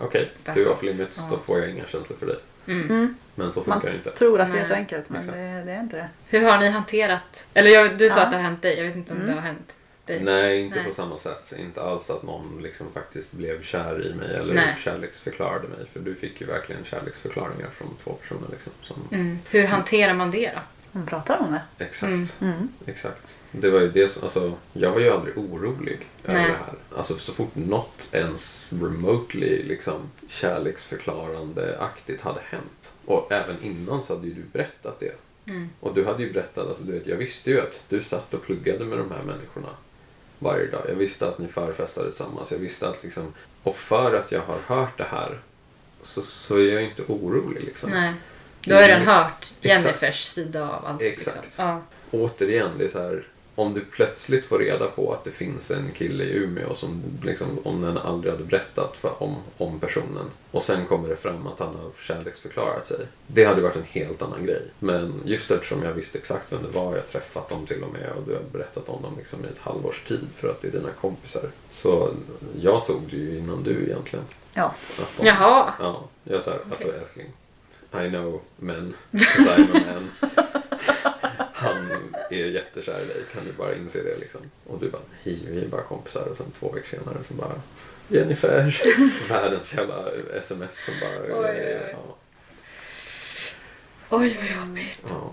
[0.00, 0.82] okej, Back du är off.
[0.82, 1.28] limits, Ja.
[1.30, 2.36] då får jag inga känslor för dig.
[2.66, 2.90] Mm.
[2.90, 3.16] Mm.
[3.34, 4.10] Men så Man funkar det inte.
[4.10, 5.32] tror att det är så enkelt men det,
[5.66, 6.08] det är inte det.
[6.38, 7.46] Hur har ni hanterat...
[7.54, 8.24] Eller jag, du sa Ja.
[8.24, 8.76] att det har hänt dig.
[8.78, 9.28] Jag vet inte om Mm.
[9.30, 10.20] det har hänt dig.
[10.20, 10.88] Nej, inte Nej.
[10.88, 11.52] på samma sätt.
[11.58, 14.76] Inte alls att någon liksom faktiskt blev kär i mig eller Nej.
[14.84, 15.86] kärleksförklarade mig.
[15.92, 18.48] För du fick ju verkligen kärleksförklaringar från två personer.
[18.50, 19.08] Liksom, som...
[19.12, 19.38] Mm.
[19.50, 20.60] Hur hanterar man det då?
[20.96, 21.84] Man pratar om det.
[21.84, 22.12] Exakt.
[22.12, 22.28] Mm.
[22.40, 22.68] Mm.
[22.86, 23.22] Exakt.
[23.50, 26.50] Det var ju det alltså, jag var ju aldrig orolig över Nej.
[26.50, 26.98] det här.
[26.98, 32.92] Alltså så fort något ens remotely liksom kärleksförklarande aktigt hade hänt.
[33.04, 35.14] Och även innan så hade ju du berättat det.
[35.46, 35.70] Mm.
[35.80, 38.42] Och du hade ju berättat, alltså du vet, jag visste ju att du satt och
[38.42, 39.68] pluggade med de här människorna
[40.38, 40.82] varje dag.
[40.88, 42.50] Jag visste att ni förfestade tillsammans.
[42.50, 43.32] Jag visste att liksom,
[43.62, 45.38] och för att jag har hört det här
[46.02, 47.90] så, så är jag inte orolig liksom.
[47.90, 48.12] Nej.
[48.66, 49.84] Du har redan hört Exakt.
[49.84, 51.02] Jennifers sida av allt.
[51.02, 51.44] Exakt.
[51.44, 51.64] Liksom.
[51.64, 51.80] Ja.
[52.10, 53.24] återigen, det är så här.
[53.54, 57.46] Om du plötsligt får reda på att det finns en kille i Umeå som liksom,
[57.64, 61.58] om den aldrig hade berättat för, om, om personen och sen kommer det fram att
[61.58, 62.98] han har kärleksförklarat sig.
[63.26, 64.62] Det hade varit en helt annan grej.
[64.78, 68.10] Men just eftersom jag visste exakt vem det var, jag träffat dem till och med
[68.12, 70.72] och du har berättat om dem liksom i ett halvårs tid för att det är
[70.72, 71.44] dina kompisar.
[71.70, 72.10] Så
[72.60, 74.24] jag såg det ju innan du egentligen.
[74.54, 74.74] Ja.
[75.00, 75.74] Att de- Jaha.
[75.78, 77.00] Ja, jag sa alltså Okej.
[77.02, 77.26] älskling.
[78.04, 78.94] I know men.
[79.12, 80.10] 'cause I'm a man.
[81.52, 81.90] Han
[82.30, 84.40] är jättekär i dig, kan du bara inse det liksom?
[84.66, 87.52] Och du bara, hej vi är bara kompisar och sen två veckor senare så bara
[88.08, 88.82] Jennifer.
[89.30, 90.04] Världens jävla
[90.40, 91.22] sms som bara...
[91.22, 91.90] Oj, oj, oj.
[91.92, 92.16] Ja,
[94.10, 94.98] Oj, vad jobbigt.
[95.08, 95.32] ja.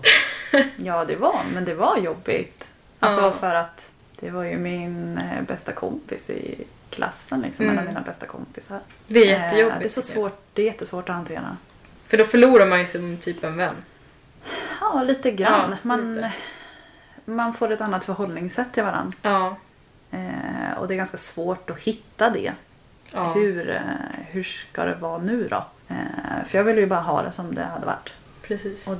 [0.76, 2.64] Ja, det var, men det var jobbigt.
[2.98, 3.32] Alltså Ja.
[3.32, 3.90] för att
[4.20, 7.78] det var ju min eh, bästa kompis i klassen, liksom, Mm.
[7.78, 8.80] en av mina bästa kompisar.
[9.06, 9.78] Det är Eh, jättejobbigt.
[9.80, 11.56] Det är så svårt, det är jättesvårt att hantera.
[12.14, 13.74] För då förlorar man ju som typ en vän.
[14.80, 15.70] Ja, lite grann.
[15.70, 16.32] Ja, man, lite.
[17.24, 19.18] man får ett annat förhållningssätt till varandra.
[19.22, 19.56] Ja.
[20.10, 22.52] Eh, och det är ganska svårt att hitta det.
[23.12, 23.32] ja.
[23.32, 23.80] Hur, eh,
[24.30, 25.66] hur ska det vara nu då?
[25.88, 28.10] Eh, för jag ville ju bara ha det som det hade varit.
[28.42, 28.86] Precis.
[28.86, 28.96] Och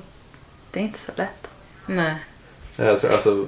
[0.70, 1.48] det är inte så lätt.
[1.86, 2.16] Nej.
[2.76, 3.46] Jag tror, alltså,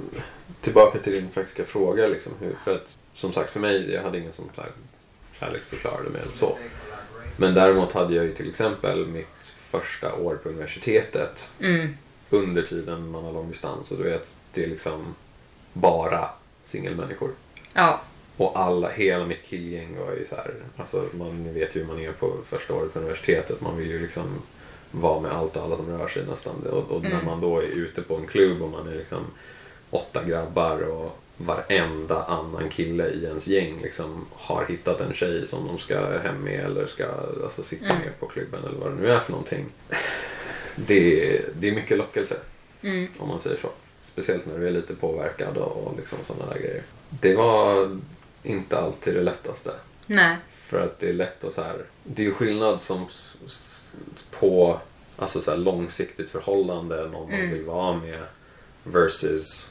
[0.61, 2.07] tillbaka till din faktiska fråga.
[2.07, 4.51] Liksom, hur, för att, som sagt, för mig, jag hade ingen som
[5.41, 6.59] kärleksförklarade mig eller så.
[7.37, 9.36] Men däremot hade jag ju till exempel mitt
[9.71, 11.89] första år på universitetet Mm.
[12.31, 13.91] under tiden man har långdistans.
[13.91, 15.15] Och du vet, det är liksom
[15.73, 16.29] bara
[16.65, 17.31] singelmänniskor.
[17.75, 18.01] Ja.
[18.37, 22.01] Och alla, hela mitt killgäng var ju så här, alltså man vet ju hur man
[22.01, 23.61] är på första året på universitetet.
[23.61, 24.25] Man vill ju liksom
[24.91, 26.55] vara med allt och alla som rör sig nästan.
[26.71, 27.25] Och, och när Mm.
[27.27, 29.25] man då är ute på en klubb och man är liksom
[29.91, 35.67] åtta grabbar och varenda annan kille i ens gäng liksom har hittat en tjej som
[35.67, 37.07] de ska hem med eller ska
[37.45, 37.99] alltså, sitta Mm.
[37.99, 39.65] med på klubben eller vad det nu är för någonting.
[40.77, 42.37] Det, det är mycket lockelse
[42.83, 43.09] Mm.
[43.19, 43.69] om man säger så.
[44.13, 46.83] Speciellt när du är lite påverkad och, och liksom sådana där grejer.
[47.09, 47.91] Det var
[48.43, 49.71] inte alltid det lättaste.
[50.07, 50.37] Nej.
[50.57, 51.77] För att det är lätt att så här.
[52.03, 53.07] Det är ju skillnad som
[54.31, 54.81] på
[55.17, 57.51] alltså så här långsiktigt förhållande, någon man Mm.
[57.51, 58.23] vill vara med
[58.85, 59.67] versus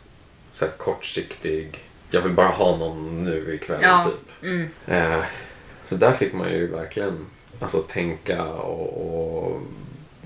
[0.55, 1.83] så här kortsiktig.
[2.09, 4.03] Jag vill bara ha någon nu ikväll Ja.
[4.11, 4.43] typ.
[4.43, 4.69] Mm.
[4.87, 5.25] Eh,
[5.89, 7.25] så där fick man ju verkligen
[7.59, 9.61] alltså, tänka och, och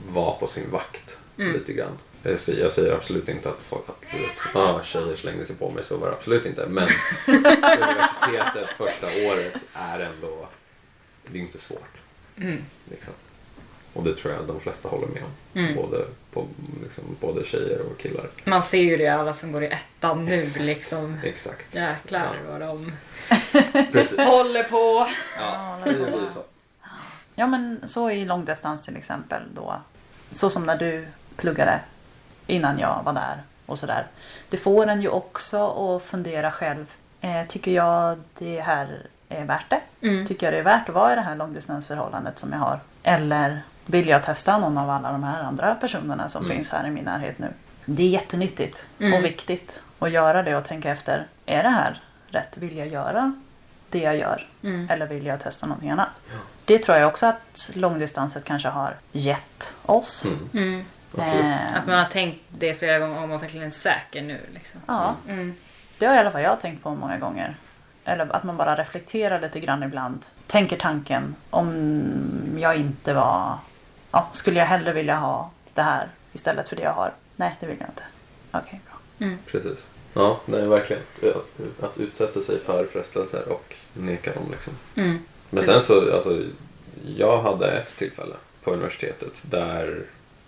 [0.10, 1.54] vara på sin vakt Mm.
[1.54, 1.98] lite grann.
[2.24, 2.40] Jag
[2.72, 6.08] säger, absolut inte att folk att vet, ah, tjejer slängde sig på mig, så var
[6.08, 6.66] det absolut inte.
[6.66, 6.88] Men
[7.28, 10.48] universitetet första året är ändå,
[11.28, 11.98] det är inte svårt.
[12.38, 12.58] Mm.
[12.90, 13.14] Liksom.
[13.94, 15.62] Och det tror jag de flesta håller med om.
[15.62, 15.76] Mm.
[15.76, 16.48] Både, på,
[16.84, 18.30] liksom, både tjejer och killar.
[18.44, 21.18] Man ser ju det alla som går i ettan nu liksom.
[21.24, 21.76] Exakt.
[21.76, 22.92] Jäklar vad de
[24.26, 25.08] håller på.
[25.40, 26.44] Ja, det blir så.
[27.36, 29.76] Ja men så i långdistans till exempel då.
[30.36, 31.80] Så som när du pluggade
[32.48, 34.08] innan jag var där och sådär.
[34.50, 36.86] Det får en ju också att fundera själv.
[37.22, 40.08] Eh, tycker jag det här är värt det?
[40.08, 40.28] Mm.
[40.28, 42.80] Tycker jag det är värt att vara i det här långdistansförhållandet som jag har?
[43.04, 43.62] Eller
[43.92, 46.58] vill jag testa någon av alla de här andra personerna som Mm.
[46.58, 47.48] finns här i min närhet nu?
[47.86, 49.14] Det är jättenyttigt Mm.
[49.14, 51.28] och viktigt att göra det och tänka efter.
[51.46, 52.58] Är det här rätt?
[52.58, 53.34] Vill jag göra
[53.90, 54.48] det jag gör?
[54.64, 54.90] Mm.
[54.90, 56.10] Eller vill jag testa någonting annat?
[56.66, 60.26] Det tror jag också att långdistanset kanske har gett oss.
[60.54, 60.86] Mm,
[61.18, 61.52] Mm.
[61.52, 64.40] Eh, Att man har tänkt det flera gånger om man verkligen är säker nu.
[64.54, 64.82] Liksom.
[64.86, 65.56] Ja, Mm.
[65.98, 67.56] det har i alla fall jag tänkt på många gånger.
[68.06, 70.26] Eller att man bara reflekterar lite grann ibland.
[70.48, 73.58] Tänker tanken om jag inte var...
[74.12, 77.14] Ja, skulle jag hellre vilja ha det här istället för det jag har?
[77.36, 78.03] Nej, det vill jag inte.
[78.51, 79.30] Okej, bra.
[79.45, 79.78] Precis.
[80.14, 81.01] Ja, nej verkligen.
[81.24, 84.74] Att, att utsätta sig för frestelser och neka dem liksom.
[84.95, 85.20] Mm.
[85.49, 86.43] Men sen så, alltså,
[87.18, 90.03] jag hade ett tillfälle på universitetet där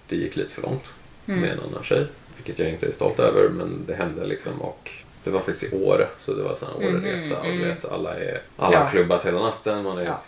[0.07, 0.83] det gick lite för långt
[1.25, 1.39] Mm.
[1.41, 2.07] med en annan tjej.
[2.35, 4.91] Vilket jag inte är stolt över, men det hände liksom och
[5.23, 7.67] det var faktiskt i Åre, så det var sån här Åreresa och du mm.
[7.67, 8.89] vet, alla, är, alla har Ja.
[8.91, 10.21] klubbat hela natten, man är Ja.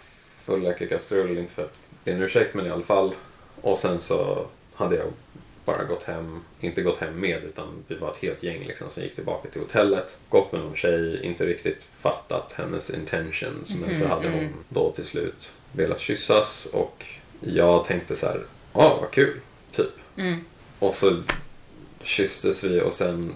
[0.43, 1.75] full i kastrull, inte för att
[2.05, 3.11] en ursäkt men i alla fall.
[3.61, 5.05] Och sen så hade jag
[5.65, 9.03] bara gått hem, inte gått hem med utan vi var ett helt gäng liksom som
[9.03, 10.15] gick tillbaka till hotellet.
[10.29, 14.53] Gått med någon tjej, inte riktigt fattat hennes intentions men så Mhm, hade hon mm.
[14.69, 17.05] då till slut velat kyssas och
[17.39, 18.39] jag tänkte så här,
[18.73, 19.39] ja vad kul,
[19.71, 19.91] typ.
[20.17, 20.39] Mm.
[20.79, 21.21] Och så
[22.01, 23.33] kysstes vi och sen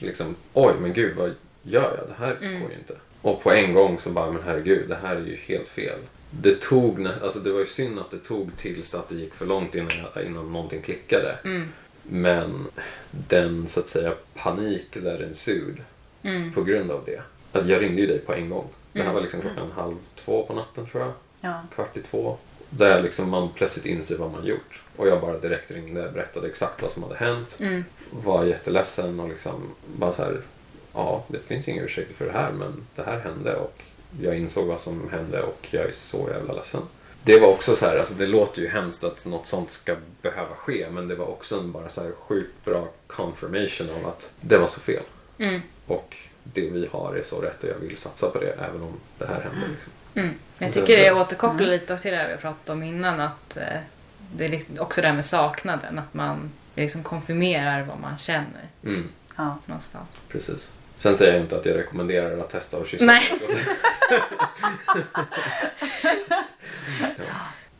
[0.00, 2.08] liksom, oj men gud vad gör jag?
[2.08, 2.60] Det här Mm.
[2.60, 2.94] går ju inte.
[3.22, 5.98] Och på en gång så bara, men herregud, det här är ju helt fel.
[6.30, 9.46] Det tog, alltså det var ju synd att det tog tills att det gick för
[9.46, 11.38] långt innan, jag, innan någonting klickade.
[11.44, 11.68] Mm.
[12.02, 12.66] Men
[13.10, 15.76] den så att säga panik där ensued
[16.22, 16.52] Mm.
[16.52, 17.22] på grund av det.
[17.52, 18.66] Alltså jag ringde ju dig på en gång.
[18.92, 19.14] Det här Mm.
[19.14, 21.12] var liksom klockan halv två på natten tror jag.
[21.40, 21.60] Ja.
[21.74, 22.36] Kvart i två.
[22.70, 24.82] Där liksom man plötsligt inser vad man gjort.
[24.96, 27.56] Och jag bara direkt ringde, berättade exakt vad som hade hänt.
[27.60, 27.84] Mm.
[28.10, 29.62] Var jätteledsen och liksom
[29.96, 30.40] bara så här.
[30.94, 33.82] Ja, det finns inga ursäkter för det här men det här hände och
[34.22, 36.82] jag insåg vad som hände och jag är så jävla ledsen.
[37.22, 40.54] Det var också så här, alltså det låter ju hemskt att något sånt ska behöva
[40.56, 44.58] ske men det var också en bara så här sjukt bra confirmation av att det
[44.58, 45.02] var så fel.
[45.38, 45.60] Mm.
[45.86, 48.92] Och det vi har är så rätt och jag vill satsa på det även om
[49.18, 49.66] det här hände.
[49.70, 49.92] Liksom.
[50.14, 50.34] Mm.
[50.58, 53.20] Jag tycker det återkopplar lite till det vi pratat om innan.
[53.20, 53.62] Att eh,
[54.36, 55.98] det är liksom också det här med saknaden.
[55.98, 59.58] Att man liksom konfirmerar vad man känner Mm, Ja.
[59.66, 60.08] någonstans.
[60.28, 60.68] precis.
[60.96, 63.04] Sen säger jag inte att jag rekommenderar att testa och kyssa.
[63.04, 63.22] Nej.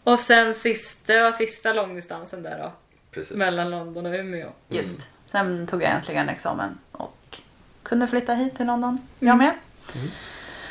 [0.05, 2.73] Och sen sista, det var sista långdistansen där då.
[3.11, 3.37] Precis.
[3.37, 4.49] Mellan London och Umeå.
[4.69, 5.09] Just.
[5.33, 7.39] Sen tog jag äntligen examen och
[7.83, 8.99] kunde flytta hit till London.
[9.19, 9.53] Jag med.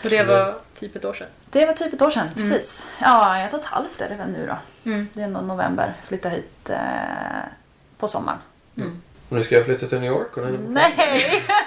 [0.04, 1.28] Och det var typ ett år sedan.
[1.50, 2.50] Det var typ ett år sedan, Mm.
[2.50, 2.84] precis.
[3.02, 4.58] Ja, ett och ett halvt är det väl nu då.
[4.92, 5.08] Mm.
[5.14, 5.94] Det är nog november.
[6.08, 6.78] Flytta hit eh,
[7.98, 8.40] på sommaren.
[8.78, 9.02] Mm.
[9.30, 11.44] Nu ska jag flytta till New York och Nej!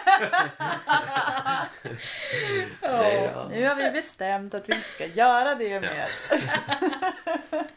[2.80, 3.48] Då.
[3.50, 6.08] Nu har vi bestämt att vi inte ska göra det mer.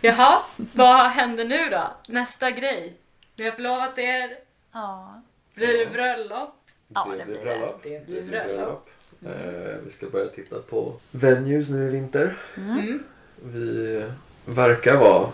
[0.00, 1.96] Jaha, vad händer nu då?
[2.08, 2.94] Nästa grej.
[3.36, 4.38] Vi har förlovat er.
[4.72, 5.22] Ja.
[5.54, 6.54] Blir det bröllop?
[6.94, 7.80] Ja, det blir bröllop.
[7.82, 8.06] det.
[8.06, 8.88] Blir bröllop.
[9.26, 12.36] Eh, vi ska börja titta på venues nu i vinter.
[12.56, 13.02] Mm.
[13.42, 14.04] Vi
[14.44, 15.28] verkar vara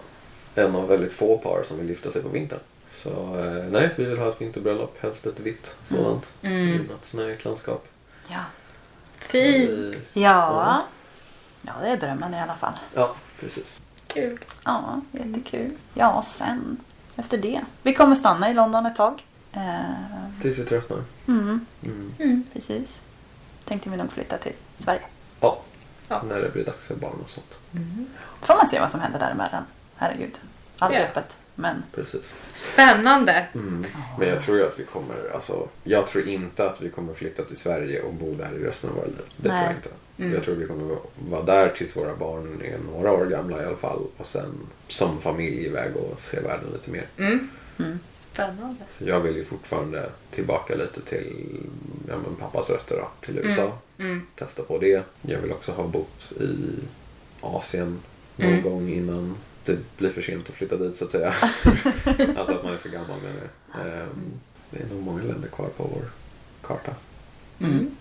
[0.54, 2.60] en av väldigt få par som vill gifta sig på vintern.
[3.02, 4.96] Så eh, nej, vi vill ha ett vinterbröllop.
[5.02, 6.32] Helst ett vitt sådant.
[6.42, 6.68] Mm.
[6.68, 7.86] I något snöigt landskap.
[8.28, 8.40] Ja.
[9.18, 9.70] Fint.
[9.70, 10.82] Vi- Ja.
[11.62, 12.72] Ja, det är drömmen i alla fall.
[12.94, 13.80] Ja, precis.
[14.06, 14.38] Kul.
[14.64, 15.70] Ja, jättekul.
[15.94, 16.76] Ja, sen
[17.16, 17.60] efter det.
[17.82, 19.24] Vi kommer stanna i London ett tag.
[19.52, 21.04] Eh, Tills vi tröttnar.
[21.28, 22.44] mm, Mm.
[22.52, 22.98] precis.
[23.64, 25.02] Tänkte vi nog flytta till Sverige.
[25.40, 25.58] Ja.
[26.08, 26.22] Ja.
[26.28, 27.54] när det blir dags för barn och sånt.
[28.42, 29.62] Får man se vad som händer däremellan.
[29.96, 30.38] Herregud.
[30.78, 31.06] Allt är Ja.
[31.06, 31.36] öppet.
[31.60, 32.20] Men Precis.
[32.54, 33.46] Spännande.
[33.54, 33.84] Mm.
[34.18, 37.42] Men jag tror ju att vi kommer, alltså, jag tror inte att vi kommer flytta
[37.44, 39.16] till Sverige och bo där i resten av våra liv.
[39.36, 39.58] Det Nej.
[39.58, 39.88] tror jag inte.
[40.18, 40.34] Mm.
[40.34, 40.96] Jag tror vi kommer
[41.30, 44.02] vara där tills våra barn är några år gamla i alla fall.
[44.16, 44.54] Och sen
[44.88, 47.06] som familj iväg och se världen lite mer.
[47.16, 47.48] Mm.
[47.78, 47.98] mm.
[48.32, 48.84] Spännande.
[48.98, 51.60] Jag vill ju fortfarande tillbaka lite till
[52.08, 53.72] ja, men pappas rötter då, till USA.
[53.98, 54.26] Mm.
[54.38, 55.02] Testa på det.
[55.22, 56.56] Jag vill också ha bott i
[57.40, 57.98] Asien
[58.36, 58.62] någon Mm.
[58.62, 59.36] gång innan
[59.72, 61.28] det blir för sent att flytta dit så att säga.
[62.38, 63.40] alltså att man är för gammal menar
[63.72, 63.86] jag.
[63.86, 64.08] Ehm,
[64.70, 66.02] Det är nog många länder kvar på vår
[66.62, 66.92] karta.
[67.60, 67.96] Mm.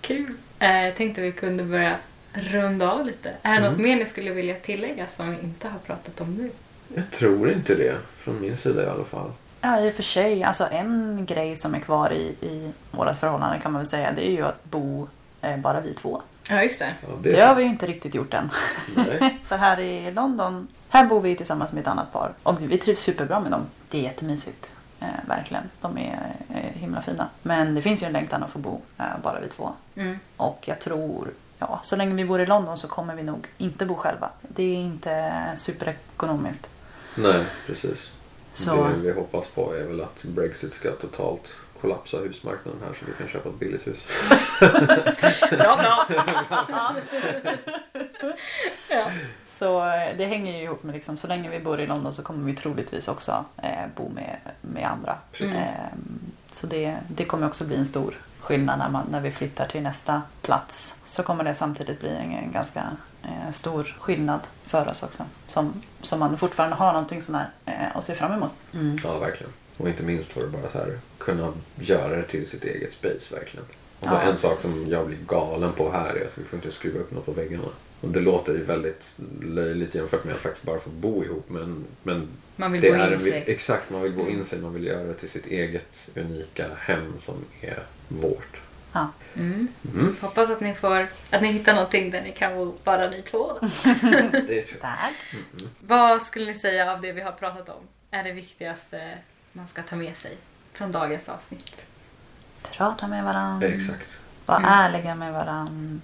[0.00, 0.32] Kul.
[0.58, 1.96] Eh, jag tänkte vi kunde börja
[2.32, 3.32] runda av lite.
[3.42, 3.82] Är det något Mm.
[3.82, 6.50] mer ni skulle vilja tillägga som vi inte har pratat om nu?
[6.94, 7.96] Jag tror inte det.
[8.16, 9.32] Från min sida i alla fall.
[9.60, 10.42] Ja, i och för sig.
[10.44, 14.12] Alltså en grej som är kvar i, i vårt förhållande kan man väl säga.
[14.12, 15.08] Det är ju att bo
[15.42, 16.22] eh, bara vi två.
[16.50, 16.94] Ja, just det.
[17.02, 18.50] Ja, Det har vi ju inte riktigt gjort än.
[18.96, 19.38] Nej.
[19.46, 22.32] För här i London, här bor vi tillsammans med ett annat par.
[22.42, 23.66] Och vi trivs superbra med dem.
[23.90, 24.70] Det är jättemysigt.
[25.00, 25.62] Eh, verkligen.
[25.80, 27.28] De är eh, himla fina.
[27.42, 29.70] Men det finns ju en längtan att få bo eh, bara vi två.
[29.94, 30.18] Mm.
[30.36, 33.86] Och jag tror, ja, så länge vi bor i London så kommer vi nog inte
[33.86, 34.30] bo själva.
[34.40, 36.68] Det är inte superekonomiskt.
[37.14, 38.10] Nej, precis.
[38.54, 41.48] Så- Det vi hoppas på är väl att Brexit ska totalt
[41.80, 44.06] kollapsa husmarknaden här så vi kan köpa ett billigt hus.
[45.50, 46.06] Bra, bra.
[48.88, 49.10] ja.
[49.46, 52.22] Så eh, det hänger ju ihop med liksom, så länge vi bor i London så
[52.22, 55.16] kommer vi troligtvis också eh, bo med, med andra.
[55.40, 55.62] Eh,
[56.52, 59.82] så det, det kommer också bli en stor skillnad när, man, när vi flyttar till
[59.82, 60.94] nästa plats.
[61.06, 62.82] Så kommer det samtidigt bli en, en ganska
[63.22, 65.24] eh, stor skillnad för oss också.
[65.46, 68.56] Som, som man fortfarande har någonting sån här eh, att se fram emot.
[69.04, 69.52] Ja, verkligen.
[69.78, 73.34] Och inte minst för att bara så här, kunna göra det till sitt eget space
[73.34, 73.66] verkligen.
[74.00, 74.82] Och Ja, en sak precis.
[74.82, 77.32] som jag blir galen på här är att vi får inte skruva upp något på
[77.32, 77.64] väggarna.
[78.00, 79.10] Och det låter ju väldigt
[79.42, 82.94] löjligt jämfört med att faktiskt bara få bo ihop men, men Man vill det gå
[82.94, 83.44] är in sig.
[83.46, 87.14] exakt, man vill bo in sig, man vill göra det till sitt eget unika hem
[87.20, 88.56] som är vårt.
[88.92, 89.08] Ja.
[89.36, 89.68] Mm.
[89.94, 90.16] Mm.
[90.20, 93.52] Hoppas att ni, får, att ni hittar någonting där ni kan bo bara ni två.
[94.32, 94.80] Det tror jag.
[94.80, 95.12] Där.
[95.80, 99.18] Vad skulle ni säga av det vi har pratat om är det viktigaste
[99.58, 100.36] man ska ta med sig
[100.72, 101.86] från dagens avsnitt?
[102.62, 103.66] Prata med varandra.
[103.68, 104.08] Exakt.
[104.46, 104.70] Var Mm.
[104.70, 106.00] ärliga med varandra.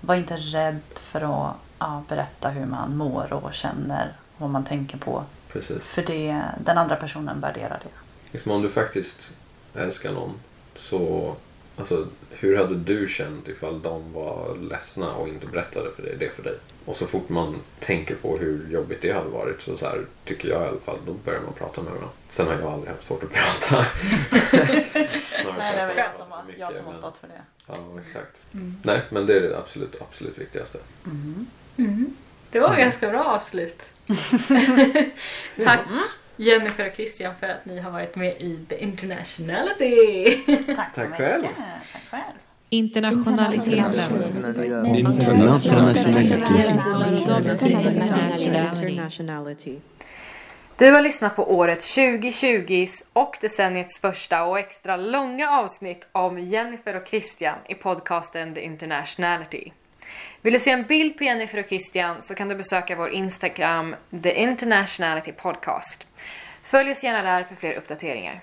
[0.00, 4.12] Var inte rädd för att ja, berätta hur man mår och känner.
[4.36, 5.24] Vad man tänker på.
[5.52, 5.82] Precis.
[5.82, 7.88] För det, den andra personen värderar det.
[8.32, 9.18] Liksom om du faktiskt
[9.74, 10.34] älskar någon
[10.76, 11.36] så
[11.76, 16.30] alltså, hur hade du känt ifall de var ledsna och inte berättade för dig, det
[16.30, 16.54] för dig?
[16.84, 20.48] Och så fort man tänker på hur jobbigt det hade varit så, så här, tycker
[20.48, 22.10] jag i alla fall, då börjar man prata med varandra.
[22.30, 23.86] Sen har jag aldrig haft svårt att prata.
[25.58, 27.42] Nej, det är väl jag som, mycket, jag som har men- stått för det.
[27.66, 28.44] Ja, exakt.
[28.54, 28.76] Mm.
[28.82, 30.78] Nej, men det är det absolut, absolut viktigaste.
[31.76, 32.16] Mm.
[32.50, 33.82] Det var ett ganska bra avslut.
[35.64, 35.80] Tack
[36.36, 40.24] Jennifer och Christian för att ni har varit med i The Internationality.
[40.46, 41.16] Tack så Tack mycket.
[41.16, 41.44] själv.
[41.92, 42.34] Tack själv.
[42.68, 43.92] Internationaliteten.
[48.88, 49.78] Internationality.
[50.76, 56.96] Du har lyssnat på året 2020s och decenniets första och extra långa avsnitt om Jennifer
[56.96, 59.70] och Christian i podcasten The Internationality.
[60.44, 63.96] Vill du se en bild på Jennifer och Christian så kan du besöka vår Instagram
[64.22, 66.06] The Internationality Podcast.
[66.62, 68.40] Följ oss gärna där för fler uppdateringar.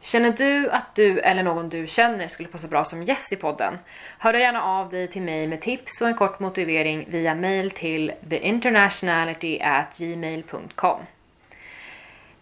[0.00, 3.78] Känner du att du eller någon du känner skulle passa bra som gäst i podden?
[4.18, 7.70] Hör då gärna av dig till mig med tips och en kort motivering via mail
[7.70, 11.00] till theinternationality@gmail.com.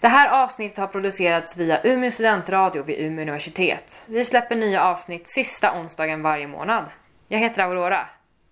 [0.00, 4.04] Det här avsnittet har producerats via Umeå studentradio vid Umeå universitet.
[4.06, 6.84] Vi släpper nya avsnitt sista onsdagen varje månad.
[7.28, 8.06] Jag heter Aurora.